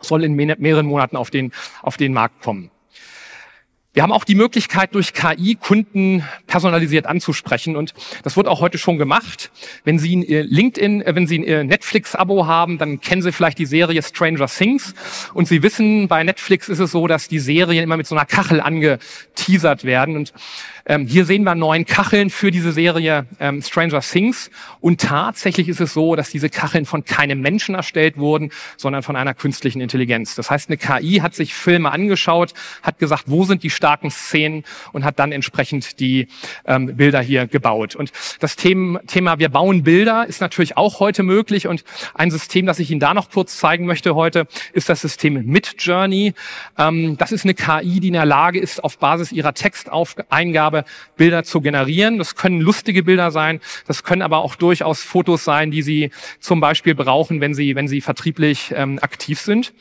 soll 0.00 0.24
in 0.24 0.34
mehreren 0.34 0.86
Monaten 0.86 1.16
auf 1.16 1.30
den, 1.30 1.52
auf 1.82 1.96
den 1.96 2.12
Markt 2.12 2.42
kommen. 2.42 2.70
Wir 3.96 4.02
haben 4.02 4.12
auch 4.12 4.24
die 4.24 4.34
Möglichkeit, 4.34 4.94
durch 4.94 5.14
KI 5.14 5.54
Kunden 5.54 6.22
personalisiert 6.46 7.06
anzusprechen. 7.06 7.76
Und 7.76 7.94
das 8.24 8.36
wird 8.36 8.46
auch 8.46 8.60
heute 8.60 8.76
schon 8.76 8.98
gemacht. 8.98 9.50
Wenn 9.84 9.98
Sie 9.98 10.14
ein 10.14 10.22
LinkedIn, 10.22 11.00
äh, 11.00 11.14
wenn 11.14 11.26
Sie 11.26 11.38
ein 11.38 11.66
Netflix-Abo 11.66 12.46
haben, 12.46 12.76
dann 12.76 13.00
kennen 13.00 13.22
Sie 13.22 13.32
vielleicht 13.32 13.56
die 13.58 13.64
Serie 13.64 14.02
Stranger 14.02 14.48
Things. 14.48 14.94
Und 15.32 15.48
Sie 15.48 15.62
wissen, 15.62 16.08
bei 16.08 16.22
Netflix 16.24 16.68
ist 16.68 16.78
es 16.78 16.90
so, 16.90 17.06
dass 17.06 17.28
die 17.28 17.38
Serien 17.38 17.84
immer 17.84 17.96
mit 17.96 18.06
so 18.06 18.14
einer 18.14 18.26
Kachel 18.26 18.60
angeteasert 18.60 19.84
werden. 19.84 20.16
Und 20.16 20.34
ähm, 20.86 21.06
hier 21.06 21.24
sehen 21.24 21.42
wir 21.42 21.54
neun 21.56 21.84
Kacheln 21.84 22.30
für 22.30 22.52
diese 22.52 22.70
Serie 22.70 23.26
ähm, 23.40 23.60
Stranger 23.60 24.00
Things. 24.00 24.50
Und 24.80 25.00
tatsächlich 25.00 25.68
ist 25.68 25.80
es 25.80 25.92
so, 25.92 26.14
dass 26.14 26.30
diese 26.30 26.48
Kacheln 26.48 26.86
von 26.86 27.04
keinem 27.04 27.40
Menschen 27.40 27.74
erstellt 27.74 28.18
wurden, 28.18 28.52
sondern 28.76 29.02
von 29.02 29.16
einer 29.16 29.34
künstlichen 29.34 29.80
Intelligenz. 29.80 30.36
Das 30.36 30.50
heißt, 30.50 30.70
eine 30.70 30.76
KI 30.76 31.16
hat 31.16 31.34
sich 31.34 31.54
Filme 31.54 31.90
angeschaut, 31.90 32.54
hat 32.82 32.98
gesagt, 33.00 33.24
wo 33.26 33.44
sind 33.44 33.64
die 33.64 33.70
starken 33.70 34.10
Szenen 34.10 34.64
und 34.92 35.04
hat 35.04 35.18
dann 35.18 35.32
entsprechend 35.32 35.98
die 35.98 36.28
ähm, 36.66 36.96
Bilder 36.96 37.20
hier 37.20 37.48
gebaut. 37.48 37.96
Und 37.96 38.12
das 38.38 38.54
Thema, 38.54 39.00
Thema, 39.06 39.40
wir 39.40 39.48
bauen 39.48 39.82
Bilder, 39.82 40.26
ist 40.28 40.40
natürlich 40.40 40.76
auch 40.76 41.00
heute 41.00 41.24
möglich. 41.24 41.66
Und 41.66 41.82
ein 42.14 42.30
System, 42.30 42.64
das 42.66 42.78
ich 42.78 42.92
Ihnen 42.92 43.00
da 43.00 43.12
noch 43.12 43.30
kurz 43.30 43.56
zeigen 43.58 43.86
möchte 43.86 44.14
heute, 44.14 44.46
ist 44.72 44.88
das 44.88 45.00
System 45.00 45.44
Midjourney. 45.46 46.34
Ähm, 46.78 47.16
das 47.16 47.32
ist 47.32 47.44
eine 47.44 47.54
KI, 47.54 47.98
die 47.98 48.08
in 48.08 48.14
der 48.14 48.24
Lage 48.24 48.60
ist, 48.60 48.84
auf 48.84 48.98
Basis 48.98 49.32
ihrer 49.32 49.52
Texteingabe 49.52 50.75
habe, 50.76 50.88
Bilder 51.16 51.44
zu 51.44 51.60
generieren. 51.60 52.18
Das 52.18 52.34
können 52.34 52.60
lustige 52.60 53.02
Bilder 53.02 53.30
sein, 53.30 53.60
das 53.86 54.04
können 54.04 54.22
aber 54.22 54.38
auch 54.38 54.54
durchaus 54.54 55.02
Fotos 55.02 55.44
sein, 55.44 55.70
die 55.70 55.82
Sie 55.82 56.10
zum 56.40 56.60
Beispiel 56.60 56.94
brauchen, 56.94 57.40
wenn 57.40 57.54
Sie, 57.54 57.74
wenn 57.74 57.88
Sie 57.88 58.00
vertrieblich 58.00 58.72
ähm, 58.74 58.98
aktiv 59.00 59.40
sind. 59.40 59.72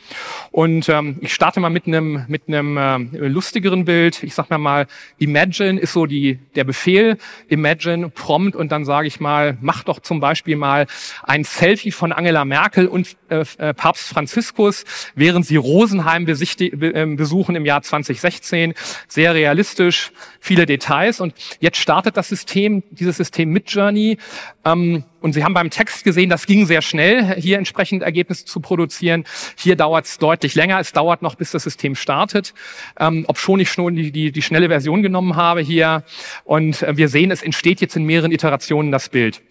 Und 0.51 0.89
ähm, 0.89 1.17
ich 1.21 1.33
starte 1.33 1.59
mal 1.59 1.69
mit 1.69 1.87
einem 1.87 2.25
mit 2.27 2.43
einem 2.47 2.77
äh, 2.77 2.97
lustigeren 3.27 3.85
Bild. 3.85 4.23
Ich 4.23 4.33
sag 4.33 4.49
mal 4.49 4.57
mal, 4.57 4.87
Imagine 5.17 5.79
ist 5.79 5.93
so 5.93 6.05
die 6.05 6.39
der 6.55 6.63
Befehl. 6.63 7.17
Imagine 7.49 8.09
Prompt 8.09 8.55
und 8.55 8.71
dann 8.71 8.85
sage 8.85 9.07
ich 9.07 9.19
mal, 9.19 9.57
mach 9.61 9.83
doch 9.83 9.99
zum 9.99 10.19
Beispiel 10.19 10.55
mal 10.55 10.87
ein 11.23 11.43
Selfie 11.43 11.91
von 11.91 12.11
Angela 12.11 12.45
Merkel 12.45 12.87
und 12.87 13.15
äh, 13.29 13.43
äh 13.57 13.73
Papst 13.73 14.07
Franziskus, 14.07 14.85
während 15.15 15.45
sie 15.45 15.57
Rosenheim 15.57 16.27
äh, 16.27 17.05
besuchen 17.15 17.55
im 17.55 17.65
Jahr 17.65 17.81
2016. 17.81 18.73
Sehr 19.07 19.33
realistisch, 19.33 20.11
viele 20.39 20.65
Details 20.65 20.84
Details. 20.85 21.19
Und 21.19 21.33
jetzt 21.59 21.77
startet 21.77 22.17
das 22.17 22.29
System, 22.29 22.83
dieses 22.91 23.17
System 23.17 23.49
mit 23.49 23.69
Journey. 23.69 24.17
Ähm, 24.63 25.03
und 25.21 25.33
Sie 25.33 25.43
haben 25.43 25.53
beim 25.53 25.69
Text 25.69 26.03
gesehen, 26.03 26.29
das 26.29 26.45
ging 26.45 26.65
sehr 26.65 26.81
schnell, 26.81 27.35
hier 27.35 27.57
entsprechend 27.57 28.03
Ergebnisse 28.03 28.45
zu 28.45 28.59
produzieren. 28.59 29.25
Hier 29.57 29.75
dauert 29.75 30.05
es 30.05 30.17
deutlich 30.17 30.55
länger. 30.55 30.79
Es 30.79 30.93
dauert 30.93 31.21
noch, 31.21 31.35
bis 31.35 31.51
das 31.51 31.63
System 31.63 31.95
startet. 31.95 32.53
Ähm, 32.99 33.25
ob 33.27 33.37
schon 33.37 33.59
ich 33.59 33.69
schon 33.69 33.95
die, 33.95 34.11
die, 34.11 34.31
die 34.31 34.41
schnelle 34.41 34.67
Version 34.67 35.01
genommen 35.01 35.35
habe 35.35 35.61
hier. 35.61 36.03
Und 36.43 36.83
äh, 36.83 36.97
wir 36.97 37.09
sehen, 37.09 37.31
es 37.31 37.41
entsteht 37.41 37.81
jetzt 37.81 37.95
in 37.95 38.05
mehreren 38.05 38.31
Iterationen 38.31 38.91
das 38.91 39.09
Bild. 39.09 39.41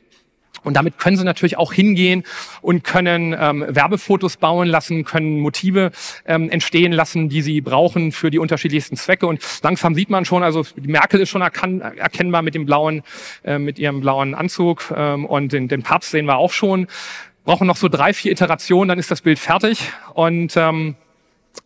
Und 0.64 0.74
damit 0.74 0.98
können 0.98 1.16
Sie 1.16 1.24
natürlich 1.24 1.59
auch 1.59 1.72
hingehen 1.72 2.24
und 2.62 2.85
können 2.85 3.37
ähm, 3.38 3.64
Werbefotos 3.68 4.38
bauen 4.38 4.68
lassen, 4.68 5.05
können 5.05 5.40
Motive 5.40 5.92
ähm, 6.27 6.50
entstehen 6.50 6.92
lassen, 6.92 7.29
die 7.29 7.42
Sie 7.42 7.61
brauchen 7.61 8.12
für 8.12 8.31
die 8.31 8.38
unterschiedlichsten 8.38 8.96
Zwecke. 8.96 9.27
Und 9.27 9.42
langsam 9.62 9.94
sieht 9.94 10.11
man 10.11 10.24
schon, 10.24 10.42
also 10.42 10.64
Merkel 10.81 11.20
ist 11.20 11.29
schon 11.29 11.42
erkan 11.42 11.81
erkennbar 11.81 12.42
mit 12.42 12.55
dem 12.55 12.66
blauen, 12.66 13.03
äh, 13.44 13.59
mit 13.59 13.79
ihrem 13.79 14.00
blauen 14.00 14.35
Anzug 14.35 14.92
ähm, 14.96 15.27
und 15.27 15.53
den, 15.53 15.68
den 15.68 15.83
Papst 15.83 16.11
sehen 16.11 16.27
wir 16.27 16.37
auch 16.37 16.53
schon. 16.53 16.87
Brauchen 17.44 17.66
noch 17.66 17.77
so 17.77 17.88
drei, 17.88 18.14
vier 18.14 18.33
Iterationen, 18.33 18.88
dann 18.88 18.98
ist 18.98 19.11
das 19.11 19.20
Bild 19.20 19.38
fertig. 19.38 19.92
Und 20.14 20.57
ähm, 20.57 20.96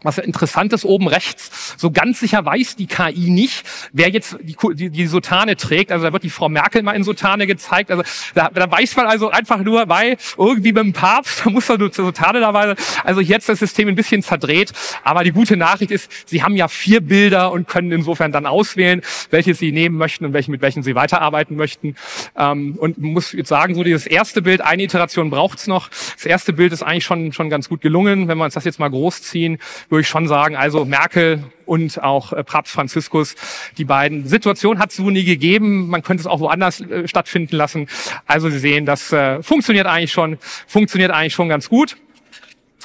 was 0.02 0.18
interessant 0.18 0.72
ist, 0.72 0.84
oben 0.84 1.08
rechts, 1.08 1.74
so 1.76 1.90
ganz 1.90 2.20
sicher 2.20 2.44
weiß 2.44 2.76
die 2.76 2.86
KI 2.86 3.30
nicht, 3.30 3.64
wer 3.92 4.08
jetzt 4.10 4.36
die, 4.42 4.56
die, 4.74 4.90
die 4.90 5.06
Sotane 5.06 5.56
trägt. 5.56 5.90
Also 5.90 6.06
da 6.06 6.12
wird 6.12 6.22
die 6.22 6.30
Frau 6.30 6.48
Merkel 6.48 6.82
mal 6.82 6.92
in 6.92 7.02
Sotane 7.02 7.46
gezeigt. 7.46 7.90
Also 7.90 8.04
da, 8.34 8.48
da 8.48 8.70
weiß 8.70 8.96
man 8.96 9.06
also 9.06 9.30
einfach 9.30 9.58
nur, 9.58 9.88
weil 9.88 10.16
irgendwie 10.36 10.72
dem 10.72 10.92
Papst, 10.92 11.44
da 11.44 11.50
muss 11.50 11.66
da 11.66 11.76
nur 11.76 11.92
Sotane 11.92 12.40
dabei 12.40 12.68
sein. 12.68 12.76
Also 13.04 13.20
jetzt 13.20 13.48
das 13.48 13.58
System 13.58 13.88
ein 13.88 13.96
bisschen 13.96 14.22
verdreht. 14.22 14.72
Aber 15.02 15.24
die 15.24 15.32
gute 15.32 15.56
Nachricht 15.56 15.90
ist, 15.90 16.10
Sie 16.26 16.42
haben 16.42 16.54
ja 16.54 16.68
vier 16.68 17.00
Bilder 17.00 17.50
und 17.50 17.66
können 17.66 17.90
insofern 17.90 18.30
dann 18.30 18.46
auswählen, 18.46 19.02
welche 19.30 19.54
Sie 19.54 19.72
nehmen 19.72 19.96
möchten 19.96 20.24
und 20.24 20.32
welche, 20.32 20.50
mit 20.50 20.62
welchen 20.62 20.82
Sie 20.82 20.94
weiterarbeiten 20.94 21.56
möchten. 21.56 21.96
Ähm, 22.36 22.76
und 22.78 22.98
muss 22.98 23.32
jetzt 23.32 23.48
sagen, 23.48 23.74
so 23.74 23.82
dieses 23.82 24.06
erste 24.06 24.42
Bild, 24.42 24.60
eine 24.60 24.84
Iteration 24.84 25.30
braucht's 25.30 25.66
noch. 25.66 25.88
Das 25.88 26.24
erste 26.24 26.52
Bild 26.52 26.72
ist 26.72 26.82
eigentlich 26.82 27.04
schon, 27.04 27.32
schon 27.32 27.50
ganz 27.50 27.68
gut 27.68 27.80
gelungen. 27.80 28.28
Wenn 28.28 28.38
wir 28.38 28.44
uns 28.44 28.54
das 28.54 28.64
jetzt 28.64 28.78
mal 28.78 28.88
großziehen, 28.88 29.58
würde 29.88 30.02
ich 30.02 30.08
schon 30.08 30.28
sagen, 30.28 30.56
also 30.56 30.84
Merkel 30.84 31.44
und 31.66 32.02
auch 32.02 32.32
äh, 32.32 32.42
Papst 32.42 32.72
Franziskus, 32.72 33.34
die 33.76 33.84
beiden. 33.84 34.26
Situation 34.26 34.78
hat 34.78 34.90
es 34.90 34.96
so 34.96 35.10
nie 35.10 35.24
gegeben. 35.24 35.88
Man 35.88 36.02
könnte 36.02 36.22
es 36.22 36.26
auch 36.26 36.40
woanders 36.40 36.80
äh, 36.80 37.06
stattfinden 37.06 37.56
lassen. 37.56 37.88
Also 38.26 38.48
Sie 38.48 38.58
sehen, 38.58 38.86
das 38.86 39.12
äh, 39.12 39.42
funktioniert 39.42 39.86
eigentlich 39.86 40.12
schon, 40.12 40.38
funktioniert 40.66 41.10
eigentlich 41.10 41.34
schon 41.34 41.48
ganz 41.48 41.68
gut. 41.68 41.96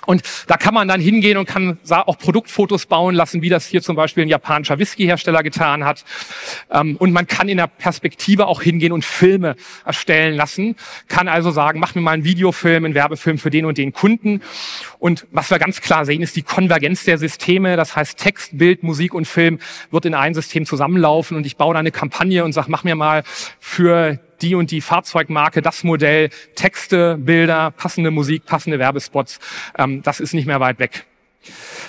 Und 0.05 0.23
da 0.47 0.57
kann 0.57 0.73
man 0.73 0.87
dann 0.87 1.01
hingehen 1.01 1.37
und 1.37 1.47
kann 1.47 1.77
auch 1.89 2.17
Produktfotos 2.17 2.85
bauen 2.85 3.15
lassen, 3.15 3.41
wie 3.41 3.49
das 3.49 3.65
hier 3.67 3.81
zum 3.81 3.95
Beispiel 3.95 4.23
ein 4.23 4.29
japanischer 4.29 4.79
Whiskyhersteller 4.79 5.43
getan 5.43 5.85
hat. 5.85 6.03
Ähm, 6.71 6.97
und 6.97 7.11
man 7.13 7.27
kann 7.27 7.49
in 7.49 7.57
der 7.57 7.67
Perspektive 7.67 8.47
auch 8.47 8.61
hingehen 8.61 8.91
und 8.91 9.05
Filme 9.05 9.55
erstellen 9.85 10.35
lassen. 10.35 10.75
Kann 11.07 11.27
also 11.27 11.51
sagen, 11.51 11.79
mach 11.79 11.95
mir 11.95 12.01
mal 12.01 12.11
einen 12.11 12.23
Videofilm, 12.23 12.85
einen 12.85 12.95
Werbefilm 12.95 13.37
für 13.37 13.49
den 13.49 13.65
und 13.65 13.77
den 13.77 13.93
Kunden. 13.93 14.41
Und 14.99 15.25
was 15.31 15.49
wir 15.49 15.59
ganz 15.59 15.81
klar 15.81 16.05
sehen, 16.05 16.21
ist 16.21 16.35
die 16.35 16.43
Konvergenz 16.43 17.03
der 17.05 17.17
Systeme. 17.17 17.77
Das 17.77 17.95
heißt, 17.95 18.17
Text, 18.17 18.57
Bild, 18.57 18.83
Musik 18.83 19.13
und 19.13 19.25
Film 19.25 19.59
wird 19.91 20.05
in 20.05 20.13
ein 20.13 20.33
System 20.33 20.65
zusammenlaufen. 20.65 21.37
Und 21.37 21.45
ich 21.45 21.57
baue 21.57 21.73
da 21.73 21.79
eine 21.79 21.91
Kampagne 21.91 22.43
und 22.43 22.53
sage, 22.53 22.69
mach 22.69 22.83
mir 22.83 22.95
mal 22.95 23.23
für 23.59 24.19
die 24.43 24.55
und 24.55 24.69
die 24.71 24.81
Fahrzeugmarke, 24.81 25.61
das 25.61 25.83
Modell, 25.83 26.29
Texte, 26.55 27.17
Bilder, 27.17 27.71
passende 27.71 28.11
Musik, 28.11 28.45
passende 28.45 28.77
Werbespots. 28.77 29.39
Ähm, 29.77 30.03
das 30.03 30.19
ist 30.19 30.33
nicht 30.33 30.45
mehr 30.45 30.59
weit 30.59 30.79
weg. 30.79 31.05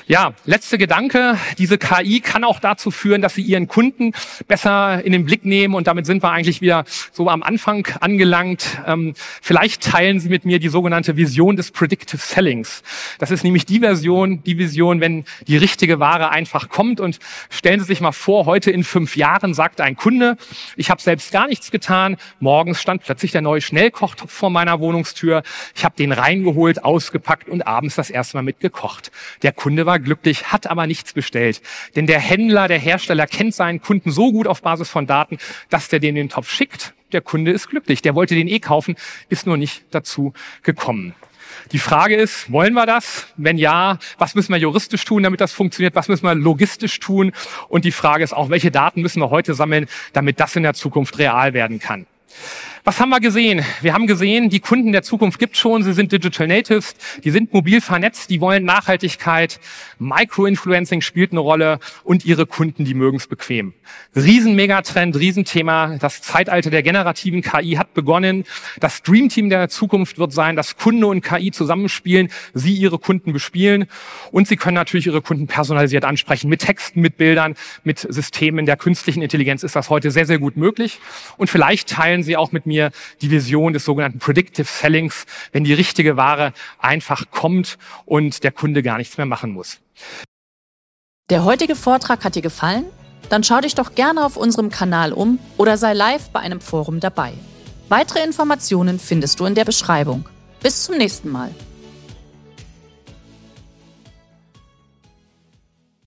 Ja, 0.06 0.34
letzte 0.44 0.76
Gedanke. 0.76 1.38
Diese 1.56 1.78
KI 1.78 2.20
kann 2.20 2.44
auch 2.44 2.60
dazu 2.60 2.90
führen, 2.90 3.22
dass 3.22 3.34
Sie 3.34 3.42
Ihren 3.42 3.68
Kunden 3.68 4.12
besser 4.46 5.02
in 5.02 5.12
den 5.12 5.24
Blick 5.24 5.44
nehmen. 5.44 5.74
Und 5.74 5.86
damit 5.86 6.04
sind 6.04 6.22
wir 6.22 6.30
eigentlich 6.30 6.60
wieder 6.60 6.84
so 7.12 7.28
am 7.30 7.42
Anfang 7.42 7.86
angelangt. 8.00 8.78
Ähm, 8.86 9.14
vielleicht 9.40 9.82
teilen 9.82 10.20
Sie 10.20 10.28
mit 10.28 10.44
mir 10.44 10.58
die 10.58 10.68
sogenannte 10.68 11.16
Vision 11.16 11.56
des 11.56 11.70
Predictive 11.70 12.20
Sellings. 12.20 12.82
Das 13.18 13.30
ist 13.30 13.44
nämlich 13.44 13.64
die 13.64 13.80
Version, 13.80 14.42
die 14.42 14.58
Vision, 14.58 15.00
wenn 15.00 15.24
die 15.46 15.56
richtige 15.56 16.00
Ware 16.00 16.30
einfach 16.30 16.68
kommt. 16.68 17.00
Und 17.00 17.18
stellen 17.48 17.80
Sie 17.80 17.86
sich 17.86 18.00
mal 18.00 18.12
vor, 18.12 18.44
heute 18.46 18.70
in 18.70 18.84
fünf 18.84 19.16
Jahren 19.16 19.54
sagt 19.54 19.80
ein 19.80 19.96
Kunde, 19.96 20.36
ich 20.76 20.90
habe 20.90 21.00
selbst 21.00 21.32
gar 21.32 21.48
nichts 21.48 21.70
getan. 21.70 22.16
Morgens 22.40 22.82
stand 22.82 23.02
plötzlich 23.02 23.32
der 23.32 23.40
neue 23.40 23.60
Schnellkochtopf 23.60 24.30
vor 24.30 24.50
meiner 24.50 24.80
Wohnungstür. 24.80 25.42
Ich 25.74 25.84
habe 25.84 25.96
den 25.96 26.12
reingeholt, 26.12 26.84
ausgepackt 26.84 27.48
und 27.48 27.66
abends 27.66 27.94
das 27.94 28.10
erste 28.10 28.36
Mal 28.36 28.42
mitgekocht. 28.42 29.10
Der 29.44 29.52
Kunde 29.52 29.86
war 29.86 30.00
glücklich, 30.00 30.50
hat 30.52 30.66
aber 30.66 30.86
nichts 30.86 31.12
bestellt. 31.12 31.62
Denn 31.94 32.06
der 32.06 32.18
Händler, 32.18 32.66
der 32.66 32.78
Hersteller 32.78 33.26
kennt 33.26 33.54
seinen 33.54 33.80
Kunden 33.80 34.10
so 34.10 34.32
gut 34.32 34.48
auf 34.48 34.62
Basis 34.62 34.88
von 34.88 35.06
Daten, 35.06 35.38
dass 35.68 35.88
der 35.88 36.00
den 36.00 36.16
den 36.16 36.30
Topf 36.30 36.50
schickt. 36.50 36.94
Der 37.12 37.20
Kunde 37.20 37.52
ist 37.52 37.68
glücklich. 37.68 38.02
Der 38.02 38.14
wollte 38.14 38.34
den 38.34 38.48
eh 38.48 38.58
kaufen, 38.58 38.96
ist 39.28 39.46
nur 39.46 39.58
nicht 39.58 39.84
dazu 39.90 40.32
gekommen. 40.62 41.14
Die 41.72 41.78
Frage 41.78 42.16
ist, 42.16 42.50
wollen 42.50 42.72
wir 42.72 42.86
das? 42.86 43.28
Wenn 43.36 43.58
ja, 43.58 43.98
was 44.18 44.34
müssen 44.34 44.52
wir 44.52 44.58
juristisch 44.58 45.04
tun, 45.04 45.22
damit 45.22 45.40
das 45.40 45.52
funktioniert? 45.52 45.94
Was 45.94 46.08
müssen 46.08 46.24
wir 46.24 46.34
logistisch 46.34 46.98
tun? 46.98 47.32
Und 47.68 47.84
die 47.84 47.92
Frage 47.92 48.24
ist 48.24 48.32
auch, 48.32 48.48
welche 48.48 48.70
Daten 48.70 49.02
müssen 49.02 49.20
wir 49.20 49.30
heute 49.30 49.54
sammeln, 49.54 49.86
damit 50.14 50.40
das 50.40 50.56
in 50.56 50.62
der 50.62 50.74
Zukunft 50.74 51.18
real 51.18 51.52
werden 51.52 51.78
kann? 51.78 52.06
Was 52.86 53.00
haben 53.00 53.08
wir 53.08 53.20
gesehen? 53.20 53.64
Wir 53.80 53.94
haben 53.94 54.06
gesehen, 54.06 54.50
die 54.50 54.60
Kunden 54.60 54.92
der 54.92 55.02
Zukunft 55.02 55.38
gibt 55.38 55.56
schon. 55.56 55.82
Sie 55.82 55.94
sind 55.94 56.12
Digital 56.12 56.46
Natives, 56.46 56.94
die 57.24 57.30
sind 57.30 57.54
mobil 57.54 57.80
vernetzt, 57.80 58.28
die 58.28 58.42
wollen 58.42 58.66
Nachhaltigkeit. 58.66 59.58
Micro-Influencing 59.98 61.00
spielt 61.00 61.30
eine 61.30 61.40
Rolle 61.40 61.78
und 62.02 62.26
ihre 62.26 62.44
Kunden, 62.44 62.84
die 62.84 62.92
mögen 62.92 63.16
es 63.16 63.26
bequem. 63.26 63.72
Riesen-Megatrend, 64.14 65.16
Riesenthema. 65.16 65.96
Das 65.96 66.20
Zeitalter 66.20 66.68
der 66.68 66.82
generativen 66.82 67.40
KI 67.40 67.76
hat 67.76 67.94
begonnen. 67.94 68.44
Das 68.80 69.02
Dreamteam 69.02 69.48
der 69.48 69.70
Zukunft 69.70 70.18
wird 70.18 70.34
sein, 70.34 70.54
dass 70.54 70.76
Kunde 70.76 71.06
und 71.06 71.22
KI 71.22 71.52
zusammenspielen, 71.52 72.28
sie 72.52 72.74
ihre 72.74 72.98
Kunden 72.98 73.32
bespielen 73.32 73.86
und 74.30 74.46
sie 74.46 74.56
können 74.56 74.74
natürlich 74.74 75.06
ihre 75.06 75.22
Kunden 75.22 75.46
personalisiert 75.46 76.04
ansprechen. 76.04 76.50
Mit 76.50 76.60
Texten, 76.60 77.00
mit 77.00 77.16
Bildern, 77.16 77.54
mit 77.82 78.00
Systemen 78.00 78.66
der 78.66 78.76
künstlichen 78.76 79.22
Intelligenz 79.22 79.62
ist 79.62 79.74
das 79.74 79.88
heute 79.88 80.10
sehr, 80.10 80.26
sehr 80.26 80.38
gut 80.38 80.58
möglich. 80.58 81.00
Und 81.38 81.48
vielleicht 81.48 81.88
teilen 81.88 82.22
Sie 82.22 82.36
auch 82.36 82.52
mit 82.52 82.66
mir 82.66 82.73
mir 82.74 82.90
die 83.20 83.30
Vision 83.30 83.72
des 83.72 83.84
sogenannten 83.84 84.18
Predictive 84.18 84.66
Sellings, 84.66 85.24
wenn 85.52 85.64
die 85.64 85.74
richtige 85.74 86.16
Ware 86.16 86.52
einfach 86.78 87.30
kommt 87.30 87.78
und 88.04 88.42
der 88.44 88.52
Kunde 88.52 88.82
gar 88.82 88.98
nichts 88.98 89.16
mehr 89.16 89.26
machen 89.26 89.52
muss. 89.52 89.78
Der 91.30 91.44
heutige 91.44 91.76
Vortrag 91.76 92.24
hat 92.24 92.34
dir 92.34 92.42
gefallen? 92.42 92.84
Dann 93.30 93.42
schau 93.42 93.60
dich 93.60 93.74
doch 93.74 93.94
gerne 93.94 94.24
auf 94.24 94.36
unserem 94.36 94.68
Kanal 94.68 95.12
um 95.12 95.38
oder 95.56 95.78
sei 95.78 95.94
live 95.94 96.28
bei 96.30 96.40
einem 96.40 96.60
Forum 96.60 97.00
dabei. 97.00 97.32
Weitere 97.88 98.22
Informationen 98.22 98.98
findest 98.98 99.40
du 99.40 99.46
in 99.46 99.54
der 99.54 99.64
Beschreibung. 99.64 100.28
Bis 100.62 100.84
zum 100.84 100.96
nächsten 100.96 101.30
Mal. 101.30 101.50